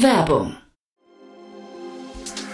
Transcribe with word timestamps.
Werbung 0.00 0.56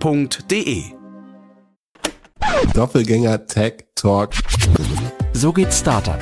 www.ftf.de. 0.00 0.84
Doppelgänger 2.74 3.46
Tech 3.46 3.72
Talk. 3.94 4.30
So 5.32 5.52
geht 5.52 5.72
Startup. 5.72 6.18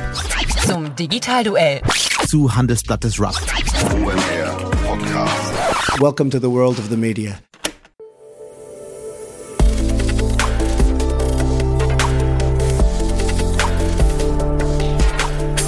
Zum 0.66 0.94
Digitalduell. 0.96 1.80
Zu 2.26 2.54
Handelsblatt 2.54 3.04
Disrupt. 3.04 3.42
Welcome 6.00 6.30
to 6.30 6.38
the 6.38 6.50
world 6.50 6.78
of 6.78 6.88
the 6.88 6.96
media. 6.96 7.38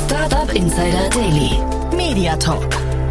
Startup 0.07 0.55
Insider 0.55 1.09
Daily. 1.11 1.61
Media 1.97 2.37
Talk. 2.37 2.69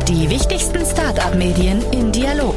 Die 0.08 0.30
wichtigsten 0.30 0.86
Startup-Medien 0.86 1.82
in 1.92 2.12
Dialog. 2.12 2.56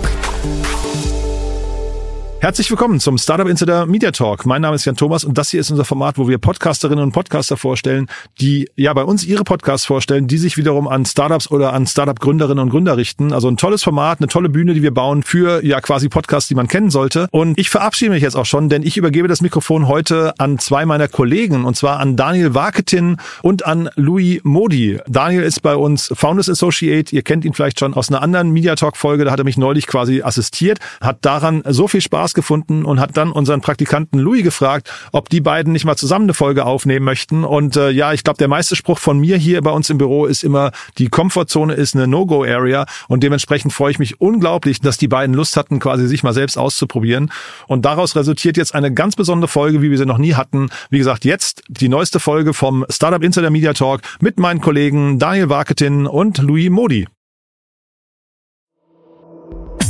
Herzlich 2.40 2.70
willkommen 2.70 3.00
zum 3.00 3.18
Startup 3.18 3.48
Insider 3.48 3.84
Media 3.86 4.12
Talk. 4.12 4.46
Mein 4.46 4.62
Name 4.62 4.76
ist 4.76 4.84
Jan 4.84 4.94
Thomas 4.94 5.24
und 5.24 5.36
das 5.36 5.50
hier 5.50 5.58
ist 5.58 5.72
unser 5.72 5.84
Format, 5.84 6.18
wo 6.18 6.28
wir 6.28 6.38
Podcasterinnen 6.38 7.02
und 7.02 7.10
Podcaster 7.10 7.56
vorstellen, 7.56 8.06
die 8.40 8.70
ja 8.76 8.94
bei 8.94 9.02
uns 9.02 9.24
ihre 9.24 9.42
Podcasts 9.42 9.84
vorstellen, 9.84 10.28
die 10.28 10.38
sich 10.38 10.56
wiederum 10.56 10.86
an 10.86 11.04
Startups 11.04 11.50
oder 11.50 11.72
an 11.72 11.88
Startup 11.88 12.18
Gründerinnen 12.18 12.62
und 12.62 12.70
Gründer 12.70 12.96
richten. 12.96 13.32
Also 13.32 13.48
ein 13.48 13.56
tolles 13.56 13.82
Format, 13.82 14.20
eine 14.20 14.28
tolle 14.28 14.50
Bühne, 14.50 14.74
die 14.74 14.84
wir 14.84 14.94
bauen 14.94 15.24
für 15.24 15.64
ja 15.64 15.80
quasi 15.80 16.08
Podcasts, 16.08 16.48
die 16.48 16.54
man 16.54 16.68
kennen 16.68 16.90
sollte. 16.90 17.26
Und 17.32 17.58
ich 17.58 17.70
verabschiede 17.70 18.12
mich 18.12 18.22
jetzt 18.22 18.36
auch 18.36 18.46
schon, 18.46 18.68
denn 18.68 18.84
ich 18.84 18.96
übergebe 18.96 19.26
das 19.26 19.40
Mikrofon 19.40 19.88
heute 19.88 20.32
an 20.38 20.60
zwei 20.60 20.86
meiner 20.86 21.08
Kollegen 21.08 21.64
und 21.64 21.76
zwar 21.76 21.98
an 21.98 22.14
Daniel 22.14 22.54
Waketin 22.54 23.16
und 23.42 23.66
an 23.66 23.90
Louis 23.96 24.38
Modi. 24.44 25.00
Daniel 25.08 25.42
ist 25.42 25.60
bei 25.62 25.74
uns 25.74 26.12
Founders 26.14 26.48
Associate. 26.48 27.12
Ihr 27.12 27.22
kennt 27.22 27.44
ihn 27.44 27.52
vielleicht 27.52 27.80
schon 27.80 27.94
aus 27.94 28.10
einer 28.10 28.22
anderen 28.22 28.52
Media 28.52 28.76
Talk 28.76 28.96
Folge. 28.96 29.24
Da 29.24 29.32
hat 29.32 29.40
er 29.40 29.44
mich 29.44 29.58
neulich 29.58 29.88
quasi 29.88 30.22
assistiert, 30.22 30.78
hat 31.00 31.24
daran 31.24 31.64
so 31.66 31.88
viel 31.88 32.00
Spaß 32.00 32.27
Spaß 32.28 32.34
gefunden 32.34 32.84
und 32.84 33.00
hat 33.00 33.16
dann 33.16 33.32
unseren 33.32 33.60
Praktikanten 33.60 34.18
Louis 34.18 34.42
gefragt, 34.42 34.90
ob 35.12 35.28
die 35.28 35.40
beiden 35.40 35.72
nicht 35.72 35.84
mal 35.84 35.96
zusammen 35.96 36.26
eine 36.26 36.34
Folge 36.34 36.66
aufnehmen 36.66 37.04
möchten. 37.04 37.44
Und 37.44 37.76
äh, 37.76 37.90
ja, 37.90 38.12
ich 38.12 38.24
glaube, 38.24 38.38
der 38.38 38.48
meiste 38.48 38.76
Spruch 38.76 38.98
von 38.98 39.18
mir 39.18 39.36
hier 39.36 39.62
bei 39.62 39.70
uns 39.70 39.90
im 39.90 39.98
Büro 39.98 40.26
ist 40.26 40.44
immer, 40.44 40.72
die 40.98 41.08
Komfortzone 41.08 41.74
ist 41.74 41.94
eine 41.94 42.06
No-Go-Area 42.06 42.86
und 43.08 43.22
dementsprechend 43.22 43.72
freue 43.72 43.90
ich 43.90 43.98
mich 43.98 44.20
unglaublich, 44.20 44.80
dass 44.80 44.98
die 44.98 45.08
beiden 45.08 45.34
Lust 45.34 45.56
hatten, 45.56 45.78
quasi 45.78 46.06
sich 46.06 46.22
mal 46.22 46.34
selbst 46.34 46.58
auszuprobieren. 46.58 47.30
Und 47.66 47.84
daraus 47.84 48.14
resultiert 48.16 48.56
jetzt 48.56 48.74
eine 48.74 48.92
ganz 48.92 49.16
besondere 49.16 49.48
Folge, 49.48 49.82
wie 49.82 49.90
wir 49.90 49.98
sie 49.98 50.06
noch 50.06 50.18
nie 50.18 50.34
hatten. 50.34 50.68
Wie 50.90 50.98
gesagt, 50.98 51.24
jetzt 51.24 51.62
die 51.68 51.88
neueste 51.88 52.20
Folge 52.20 52.52
vom 52.52 52.84
Startup 52.90 53.22
Insider 53.22 53.50
Media 53.50 53.72
Talk 53.72 54.02
mit 54.20 54.38
meinen 54.38 54.60
Kollegen 54.60 55.18
Daniel 55.18 55.48
Waketin 55.48 56.06
und 56.06 56.38
Louis 56.38 56.70
Modi. 56.70 57.06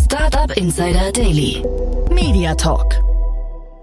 Startup 0.08 0.56
Insider 0.56 1.12
Daily. 1.12 1.62
Media 2.20 2.52
Talk. 2.56 3.00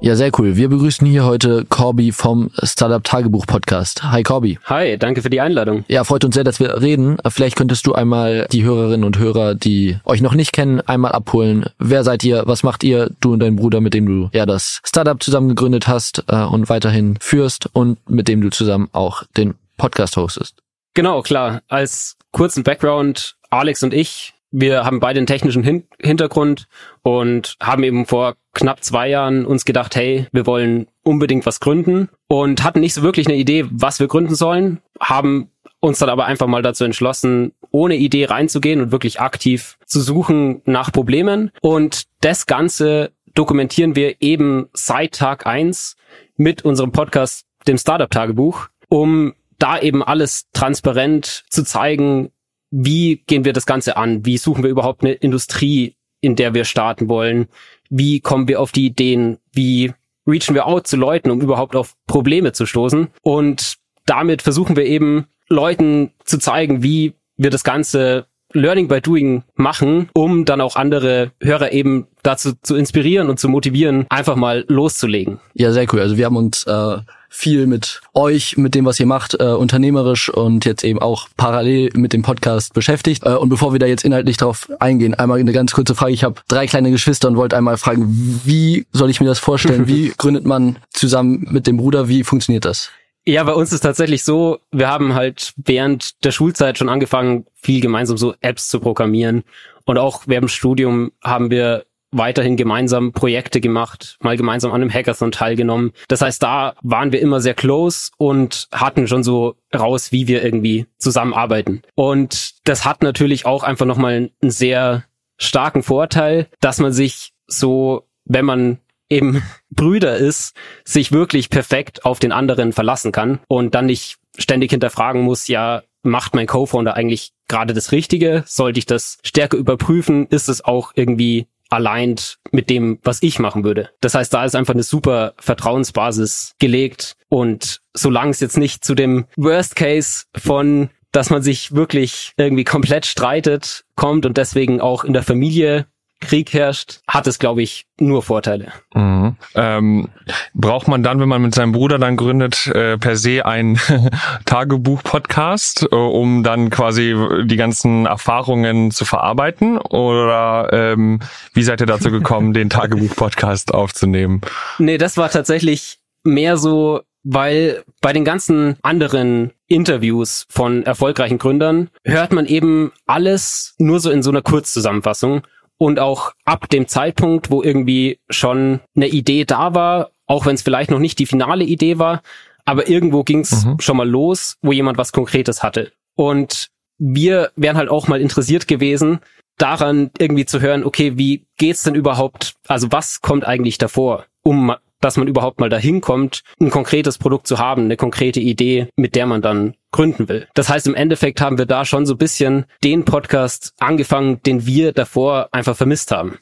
Ja, 0.02 0.17
sehr 0.17 0.30
cool. 0.38 0.58
Wir 0.58 0.67
begrüßen 0.67 1.08
hier 1.08 1.23
heute 1.23 1.64
Corby 1.69 2.11
vom 2.11 2.51
Startup 2.63 3.01
Tagebuch 3.01 3.47
Podcast. 3.47 4.03
Hi 4.03 4.23
Corby. 4.23 4.59
Hi, 4.66 4.97
danke 4.97 5.22
für 5.22 5.29
die 5.29 5.40
Einladung. 5.40 5.85
Ja, 5.88 6.03
freut 6.03 6.25
uns 6.25 6.35
sehr, 6.35 6.44
dass 6.44 6.59
wir 6.59 6.81
reden. 6.81 7.18
Vielleicht 7.29 7.56
könntest 7.56 7.88
du 7.88 7.94
einmal 7.94 8.45
die 8.51 8.66
Hörerinnen 8.66 9.06
und 9.06 9.18
Hörer, 9.18 9.56
die 9.56 9.97
euch 10.03 10.19
noch 10.19 10.34
nicht 10.34 10.51
kennen, 10.51 10.81
einmal 10.81 11.13
abholen. 11.13 11.68
Wer 11.79 12.03
seid 12.03 12.25
ihr? 12.25 12.44
Was 12.45 12.62
macht 12.62 12.84
ihr? 12.84 13.09
Du 13.22 13.31
und 13.31 13.40
dein 13.40 13.56
Bruder, 13.56 13.79
mit 13.79 13.94
dem 13.94 14.06
du 14.06 14.29
ja 14.34 14.45
das 14.45 14.81
Startup 14.84 15.24
zusammen 15.24 15.47
gegründet 15.47 15.88
hast 15.88 16.25
äh, 16.28 16.44
und 16.44 16.68
weiterhin 16.68 17.18
führst 17.22 17.69
und 17.72 17.97
mit 18.09 18.28
dem 18.28 18.41
du 18.41 18.50
zusammen 18.50 18.90
auch 18.91 19.24
den 19.38 19.53
Podcast 19.78 20.18
hostest. 20.18 20.57
Genau, 20.94 21.22
klar. 21.22 21.62
Als 21.69 22.18
kurzen 22.31 22.63
Background, 22.63 23.38
Alex 23.50 23.81
und 23.81 23.94
ich 23.94 24.34
wir 24.58 24.86
haben 24.86 25.02
beide 25.02 25.20
einen 25.20 25.28
technischen 25.28 25.64
Hin 25.64 25.84
Hintergrund 26.02 26.68
und 27.02 27.58
haben 27.62 27.84
eben 27.84 28.06
vor 28.06 28.36
knapp 28.54 28.84
zwei 28.84 29.10
Jahren 29.10 29.46
uns 29.46 29.66
gedacht, 29.66 29.96
hey, 29.96 30.28
wir 30.32 30.46
wollen 30.46 30.88
unbedingt 31.04 31.46
was 31.46 31.60
gründen 31.60 32.10
und 32.28 32.64
hatten 32.64 32.80
nicht 32.80 32.94
so 32.94 33.04
wirklich 33.04 33.28
eine 33.28 33.36
Idee, 33.36 33.66
was 33.70 34.00
wir 34.00 34.08
gründen 34.08 34.34
sollen, 34.34 34.82
haben 35.00 35.50
uns 35.82 36.00
dann 36.00 36.10
aber 36.10 36.26
einfach 36.26 36.48
mal 36.48 36.62
dazu 36.62 36.86
entschlossen, 36.86 37.52
ohne 37.72 37.98
Idee 37.98 38.26
reinzugehen 38.26 38.80
und 38.82 38.92
wirklich 38.94 39.20
aktiv 39.20 39.78
zu 39.86 40.00
suchen 40.00 40.62
nach 40.66 40.92
Problemen. 40.92 41.52
Und 41.62 42.04
das 42.22 42.46
Ganze 42.46 43.12
dokumentieren 43.34 43.98
wir 43.98 44.22
eben 44.22 44.68
seit 44.74 45.16
Tag 45.16 45.46
eins 45.46 45.98
mit 46.38 46.64
unserem 46.64 46.94
Podcast, 46.94 47.46
dem 47.68 47.78
Startup 47.78 48.10
Tagebuch, 48.10 48.68
um 48.88 49.34
da 49.60 49.80
eben 49.80 50.02
alles 50.02 50.48
transparent 50.54 51.44
zu 51.50 51.64
zeigen, 51.64 52.32
wie 52.78 53.24
gehen 53.25 53.46
wir 53.46 53.53
das 53.53 53.66
Ganze 53.66 53.96
an? 53.96 54.25
Wie 54.25 54.38
suchen 54.38 54.62
wir 54.62 54.69
überhaupt 54.69 55.02
eine 55.02 55.13
Industrie, 55.13 55.96
in 56.19 56.36
der 56.36 56.53
wir 56.53 56.66
starten 56.66 57.08
wollen? 57.08 57.47
Wie 57.90 58.19
kommen 58.19 58.50
wir 58.50 58.59
auf 58.59 58.74
die 58.74 58.88
Ideen? 58.88 59.38
Wie 59.53 59.94
reachen 60.28 60.56
wir 60.56 60.66
out 60.66 60.86
zu 60.86 60.97
Leuten, 60.97 61.31
um 61.31 61.40
überhaupt 61.40 61.78
auf 61.78 61.96
Probleme 62.06 62.52
zu 62.52 62.66
stoßen? 62.66 63.08
Und 63.22 63.78
damit 64.06 64.41
versuchen 64.41 64.75
wir 64.75 64.86
eben 64.86 65.28
Leuten 65.47 66.12
zu 66.25 66.38
zeigen, 66.38 66.84
wie 66.84 67.13
wir 67.38 67.50
das 67.50 67.63
Ganze 67.63 68.28
Learning 68.56 68.88
by 68.88 69.02
Doing 69.02 69.44
machen, 69.56 70.10
um 70.14 70.46
dann 70.46 70.62
auch 70.62 70.76
andere 70.76 71.32
Hörer 71.42 71.72
eben 71.72 72.08
dazu 72.24 72.54
zu 72.62 72.76
inspirieren 72.76 73.30
und 73.30 73.40
zu 73.40 73.50
motivieren, 73.50 74.06
einfach 74.10 74.36
mal 74.36 74.66
loszulegen. 74.68 75.40
Ja, 75.54 75.72
sehr 75.72 75.86
cool. 75.94 76.00
Also 76.00 76.18
wir 76.18 76.26
haben 76.26 76.38
uns 76.38 76.66
äh, 76.66 76.98
viel 77.30 77.68
mit 77.68 78.02
euch, 78.14 78.58
mit 78.58 78.76
dem, 78.76 78.86
was 78.86 79.00
ihr 79.00 79.06
macht, 79.06 79.36
äh, 79.40 79.44
unternehmerisch 79.44 80.30
und 80.30 80.66
jetzt 80.66 80.84
eben 80.84 81.00
auch 81.00 81.28
parallel 81.36 81.90
mit 81.94 82.14
dem 82.14 82.22
Podcast 82.22 82.74
beschäftigt. 82.74 83.24
Äh, 83.26 83.36
und 83.36 83.50
bevor 83.50 83.74
wir 83.74 83.80
da 83.80 83.86
jetzt 83.86 84.06
inhaltlich 84.06 84.38
drauf 84.38 84.70
eingehen, 84.80 85.14
einmal 85.14 85.40
eine 85.40 85.52
ganz 85.52 85.74
kurze 85.74 85.96
Frage. 85.96 86.14
Ich 86.14 86.24
habe 86.24 86.42
drei 86.48 86.66
kleine 86.66 86.92
Geschwister 86.92 87.28
und 87.28 87.36
wollte 87.36 87.58
einmal 87.58 87.78
fragen, 87.78 88.42
wie 88.46 88.88
soll 88.92 89.10
ich 89.10 89.20
mir 89.20 89.28
das 89.28 89.40
vorstellen? 89.40 89.88
Wie 89.96 90.14
gründet 90.18 90.46
man 90.46 90.78
zusammen 90.92 91.48
mit 91.52 91.68
dem 91.68 91.78
Bruder? 91.78 92.08
Wie 92.08 92.24
funktioniert 92.24 92.66
das? 92.66 92.90
Ja, 93.28 93.44
bei 93.44 93.53
uns 93.53 93.74
ist 93.74 93.81
tatsächlich 93.81 94.24
so, 94.24 94.59
wir 94.72 94.88
haben 94.88 95.16
halt 95.16 95.53
während 95.58 96.24
der 96.24 96.31
Schulzeit 96.31 96.78
schon 96.78 96.90
angefangen, 96.90 97.46
viel 97.56 97.81
gemeinsam 97.81 98.18
so 98.18 98.36
Apps 98.41 98.68
zu 98.68 98.80
programmieren. 98.80 99.44
Und 99.86 99.97
auch 99.97 100.24
während 100.28 100.46
dem 100.46 100.50
Studium 100.50 101.12
haben 101.24 101.50
wir 101.50 101.86
weiterhin 102.12 102.56
gemeinsam 102.56 103.12
Projekte 103.12 103.59
gemacht, 103.62 104.18
mal 104.22 104.38
gemeinsam 104.38 104.72
an 104.72 104.81
einem 104.81 104.94
Hackathon 104.94 105.31
teilgenommen. 105.31 105.91
Das 106.08 106.22
heißt, 106.22 106.41
da 106.41 106.75
waren 106.81 107.12
wir 107.12 107.19
immer 107.19 107.41
sehr 107.41 107.56
close 107.56 108.12
und 108.18 108.68
hatten 108.72 109.08
schon 109.08 109.24
so 109.24 109.56
raus, 109.75 110.12
wie 110.12 110.28
wir 110.28 110.44
irgendwie 110.44 110.86
zusammenarbeiten. 110.97 111.81
Und 111.96 112.53
das 112.68 112.86
hat 112.86 113.02
natürlich 113.02 113.46
auch 113.46 113.63
einfach 113.63 113.86
nochmal 113.86 114.30
einen 114.42 114.52
sehr 114.52 115.03
starken 115.38 115.84
Vorteil, 115.84 116.47
dass 116.62 116.80
man 116.80 116.94
sich 116.94 117.34
so, 117.47 118.07
wenn 118.24 118.46
man 118.46 118.80
eben 119.10 119.44
Brüder 119.70 120.18
ist, 120.18 120.56
sich 120.84 121.12
wirklich 121.12 121.50
perfekt 121.50 122.06
auf 122.06 122.20
den 122.20 122.32
anderen 122.32 122.74
verlassen 122.74 123.12
kann 123.12 123.40
und 123.48 123.76
dann 123.76 123.88
nicht 123.88 124.18
ständig 124.38 124.72
hinterfragen 124.72 125.22
muss, 125.22 125.48
ja, 125.48 125.84
macht 126.04 126.36
mein 126.36 126.48
Co-Founder 126.48 126.96
eigentlich 126.96 127.32
gerade 127.48 127.74
das 127.74 127.92
Richtige? 127.92 128.44
Sollte 128.46 128.80
ich 128.80 128.86
das 128.86 129.18
stärker 129.24 129.58
überprüfen? 129.58 130.28
Ist 130.28 130.50
es 130.50 130.63
auch 130.63 130.92
irgendwie 130.96 131.48
allein 131.69 132.16
mit 132.52 132.69
dem, 132.69 133.00
was 133.04 133.24
ich 133.24 133.40
machen 133.40 133.63
würde. 133.63 133.90
Das 134.00 134.13
heißt, 134.13 134.34
da 134.34 134.46
ist 134.46 134.56
einfach 134.56 134.75
eine 134.75 134.84
super 134.84 135.34
Vertrauensbasis 135.40 136.54
gelegt 136.60 137.16
und 137.28 137.81
solange 137.94 138.31
es 138.31 138.40
jetzt 138.40 138.58
nicht 138.58 138.86
zu 138.86 138.94
dem 138.94 139.25
Worst 139.36 139.75
Case 139.75 140.25
von 140.38 140.90
dass 141.12 141.30
man 141.30 141.42
sich 141.42 141.74
wirklich 141.74 142.34
irgendwie 142.36 142.66
komplett 142.66 143.06
streitet, 143.06 143.86
kommt 143.96 144.25
und 144.25 144.36
deswegen 144.36 144.81
auch 144.81 145.06
in 145.06 145.13
der 145.13 145.24
Familie 145.24 145.88
Krieg 146.21 146.53
herrscht, 146.53 147.01
hat 147.07 147.27
es, 147.27 147.39
glaube 147.39 147.62
ich, 147.62 147.85
nur 148.00 148.23
Vorteile. 148.23 148.71
Mhm. 148.94 149.35
Ähm, 149.53 150.09
braucht 150.53 150.88
man 150.88 151.03
dann, 151.03 151.19
wenn 151.19 151.29
man 151.29 151.41
mit 151.41 151.53
seinem 151.53 151.71
Bruder 151.71 152.00
dann 152.00 152.17
gründet, 152.17 152.67
äh, 152.67 152.97
per 152.97 153.15
se 153.15 153.45
ein 153.45 153.79
Tagebuch-Podcast, 154.45 155.88
äh, 155.91 155.95
um 155.95 156.44
dann 156.44 156.69
quasi 156.69 157.15
die 157.44 157.57
ganzen 157.57 158.06
Erfahrungen 158.06 158.91
zu 158.91 159.06
verarbeiten? 159.06 159.77
Oder 159.77 160.69
ähm, 160.71 161.19
wie 161.53 161.63
seid 161.63 161.81
ihr 161.81 161.88
dazu 161.88 162.12
gekommen, 162.12 162.53
den 162.53 162.69
Tagebuch-Podcast 162.69 163.73
aufzunehmen? 163.73 164.41
Nee, 164.79 164.97
das 164.97 165.17
war 165.17 165.29
tatsächlich 165.29 166.00
mehr 166.23 166.57
so, 166.57 167.01
weil 167.23 167.83
bei 168.01 168.13
den 168.13 168.25
ganzen 168.25 168.77
anderen 168.81 169.51
Interviews 169.67 170.45
von 170.50 170.83
erfolgreichen 170.83 171.38
Gründern 171.38 171.89
hört 172.03 172.31
man 172.31 172.45
eben 172.45 172.91
alles 173.07 173.73
nur 173.77 174.00
so 174.00 174.12
in 174.12 174.21
so 174.21 174.29
einer 174.29 174.41
Kurzzusammenfassung 174.41 175.41
und 175.77 176.00
auch 176.00 176.33
ab 176.45 176.69
dem 176.69 176.88
Zeitpunkt, 176.88 177.51
wo 177.51 177.62
irgendwie 177.63 178.19
schon 178.30 178.80
eine 178.95 179.07
Idee 179.07 179.45
da 179.45 179.74
war, 179.74 180.12
auch 180.27 180.45
wenn 180.45 180.56
es 180.56 180.62
vielleicht 180.62 180.92
noch 180.92 181.00
nicht 181.00 181.19
die 181.19 181.25
finale 181.25 181.63
Idee 181.63 182.00
war, 182.00 182.22
aber 182.66 182.88
irgendwo 182.89 183.24
ging 183.24 183.42
es 183.42 183.66
mhm. 183.66 183.80
schon 183.80 183.98
mal 183.98 184.10
los, 184.10 184.57
wo 184.62 184.72
jemand 184.72 184.98
was 184.98 185.12
Konkretes 185.12 185.63
hatte. 185.63 185.92
Und 186.16 186.69
wir 186.98 187.51
wären 187.56 187.77
halt 187.77 187.89
auch 187.89 188.07
mal 188.07 188.22
interessiert 188.22 188.68
gewesen, 188.68 189.19
daran 189.57 190.12
irgendwie 190.18 190.45
zu 190.45 190.62
hören, 190.62 190.83
okay, 190.83 191.18
wie 191.18 191.45
geht's 191.57 191.83
denn 191.83 191.95
überhaupt, 191.95 192.56
also 192.68 192.92
was 192.92 193.22
kommt 193.22 193.45
eigentlich 193.45 193.77
davor, 193.77 194.25
um 194.44 194.75
dass 195.01 195.18
man 195.18 195.27
überhaupt 195.27 195.60
mal 195.60 195.69
dahin 195.69 196.01
kommt, 196.01 196.42
ein 196.60 196.72
konkretes 196.72 197.19
Produkt 197.19 197.45
zu 197.45 197.60
haben, 197.60 197.83
eine 197.83 197.98
konkrete 197.98 198.39
Idee, 198.39 198.88
mit 198.95 199.16
der 199.16 199.27
man 199.27 199.42
dann 199.42 199.75
gründen 199.95 200.27
will. 200.27 200.47
Das 200.53 200.68
heißt, 200.69 200.88
im 200.88 200.95
Endeffekt 200.95 201.39
haben 201.39 201.57
wir 201.57 201.65
da 201.65 201.86
schon 201.86 202.06
so 202.06 202.15
bisschen 202.15 202.65
den 202.83 203.06
Podcast 203.06 203.74
angefangen, 203.80 204.42
den 204.44 204.65
wir 204.65 204.92
davor 204.92 205.47
einfach 205.53 205.75
vermisst 205.77 206.12
haben. 206.12 206.38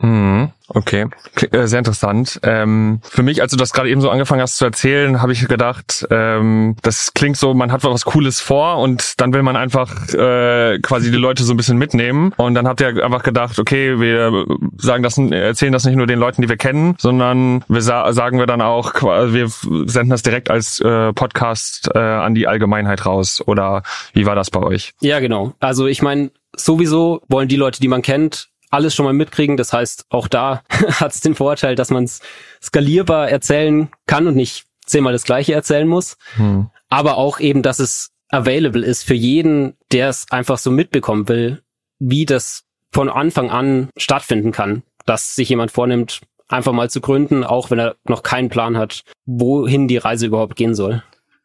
Mhm. 0.00 0.50
Okay, 0.72 1.06
äh, 1.50 1.66
sehr 1.66 1.78
interessant. 1.78 2.38
Ähm, 2.44 3.00
für 3.02 3.24
mich, 3.24 3.42
als 3.42 3.50
du 3.50 3.56
das 3.56 3.72
gerade 3.72 3.90
eben 3.90 4.00
so 4.00 4.08
angefangen 4.08 4.40
hast 4.40 4.56
zu 4.56 4.64
erzählen, 4.64 5.20
habe 5.20 5.32
ich 5.32 5.46
gedacht, 5.48 6.06
ähm, 6.10 6.76
das 6.82 7.12
klingt 7.12 7.36
so, 7.36 7.54
man 7.54 7.72
hat 7.72 7.82
was 7.82 8.04
Cooles 8.04 8.40
vor 8.40 8.78
und 8.78 9.20
dann 9.20 9.32
will 9.32 9.42
man 9.42 9.56
einfach 9.56 9.90
äh, 10.14 10.78
quasi 10.78 11.10
die 11.10 11.16
Leute 11.16 11.42
so 11.42 11.52
ein 11.52 11.56
bisschen 11.56 11.76
mitnehmen. 11.76 12.32
Und 12.36 12.54
dann 12.54 12.68
habt 12.68 12.80
ihr 12.80 13.04
einfach 13.04 13.24
gedacht, 13.24 13.58
okay, 13.58 13.98
wir 13.98 14.46
sagen 14.76 15.02
das, 15.02 15.18
erzählen 15.18 15.72
das 15.72 15.84
nicht 15.84 15.96
nur 15.96 16.06
den 16.06 16.20
Leuten, 16.20 16.40
die 16.40 16.48
wir 16.48 16.56
kennen, 16.56 16.94
sondern 16.98 17.64
wir 17.68 17.82
sa 17.82 18.12
sagen 18.12 18.38
wir 18.38 18.46
dann 18.46 18.60
auch, 18.60 18.94
wir 19.02 19.48
senden 19.48 20.10
das 20.10 20.22
direkt 20.22 20.50
als 20.50 20.78
äh, 20.80 21.12
Podcast 21.12 21.90
äh, 21.94 21.98
an 21.98 22.34
die 22.34 22.46
Allgemeinheit 22.46 23.06
raus. 23.06 23.42
Oder 23.44 23.82
wie 24.12 24.24
war 24.24 24.36
das 24.36 24.50
bei 24.50 24.60
euch? 24.60 24.94
Ja, 25.00 25.18
genau. 25.18 25.52
Also 25.58 25.88
ich 25.88 26.00
meine, 26.00 26.30
sowieso 26.56 27.22
wollen 27.28 27.48
die 27.48 27.56
Leute, 27.56 27.80
die 27.80 27.88
man 27.88 28.02
kennt, 28.02 28.49
alles 28.70 28.94
schon 28.94 29.04
mal 29.04 29.12
mitkriegen. 29.12 29.56
Das 29.56 29.72
heißt, 29.72 30.06
auch 30.08 30.28
da 30.28 30.62
hat 30.70 31.12
es 31.12 31.20
den 31.20 31.34
Vorteil, 31.34 31.74
dass 31.74 31.90
man 31.90 32.04
es 32.04 32.20
skalierbar 32.62 33.28
erzählen 33.28 33.90
kann 34.06 34.26
und 34.26 34.36
nicht 34.36 34.66
zehnmal 34.86 35.12
das 35.12 35.24
gleiche 35.24 35.52
erzählen 35.52 35.86
muss. 35.86 36.16
Hm. 36.36 36.70
Aber 36.88 37.16
auch 37.16 37.40
eben, 37.40 37.62
dass 37.62 37.78
es 37.78 38.10
available 38.28 38.84
ist 38.84 39.04
für 39.04 39.14
jeden, 39.14 39.76
der 39.92 40.08
es 40.08 40.30
einfach 40.30 40.58
so 40.58 40.70
mitbekommen 40.70 41.28
will, 41.28 41.62
wie 41.98 42.24
das 42.24 42.64
von 42.92 43.08
Anfang 43.08 43.50
an 43.50 43.90
stattfinden 43.96 44.52
kann. 44.52 44.82
Dass 45.06 45.34
sich 45.34 45.48
jemand 45.48 45.70
vornimmt, 45.70 46.20
einfach 46.48 46.72
mal 46.72 46.90
zu 46.90 47.00
gründen, 47.00 47.44
auch 47.44 47.70
wenn 47.70 47.78
er 47.78 47.96
noch 48.04 48.22
keinen 48.22 48.48
Plan 48.48 48.76
hat, 48.76 49.02
wohin 49.24 49.88
die 49.88 49.96
Reise 49.96 50.26
überhaupt 50.26 50.56
gehen 50.56 50.74
soll. 50.74 51.02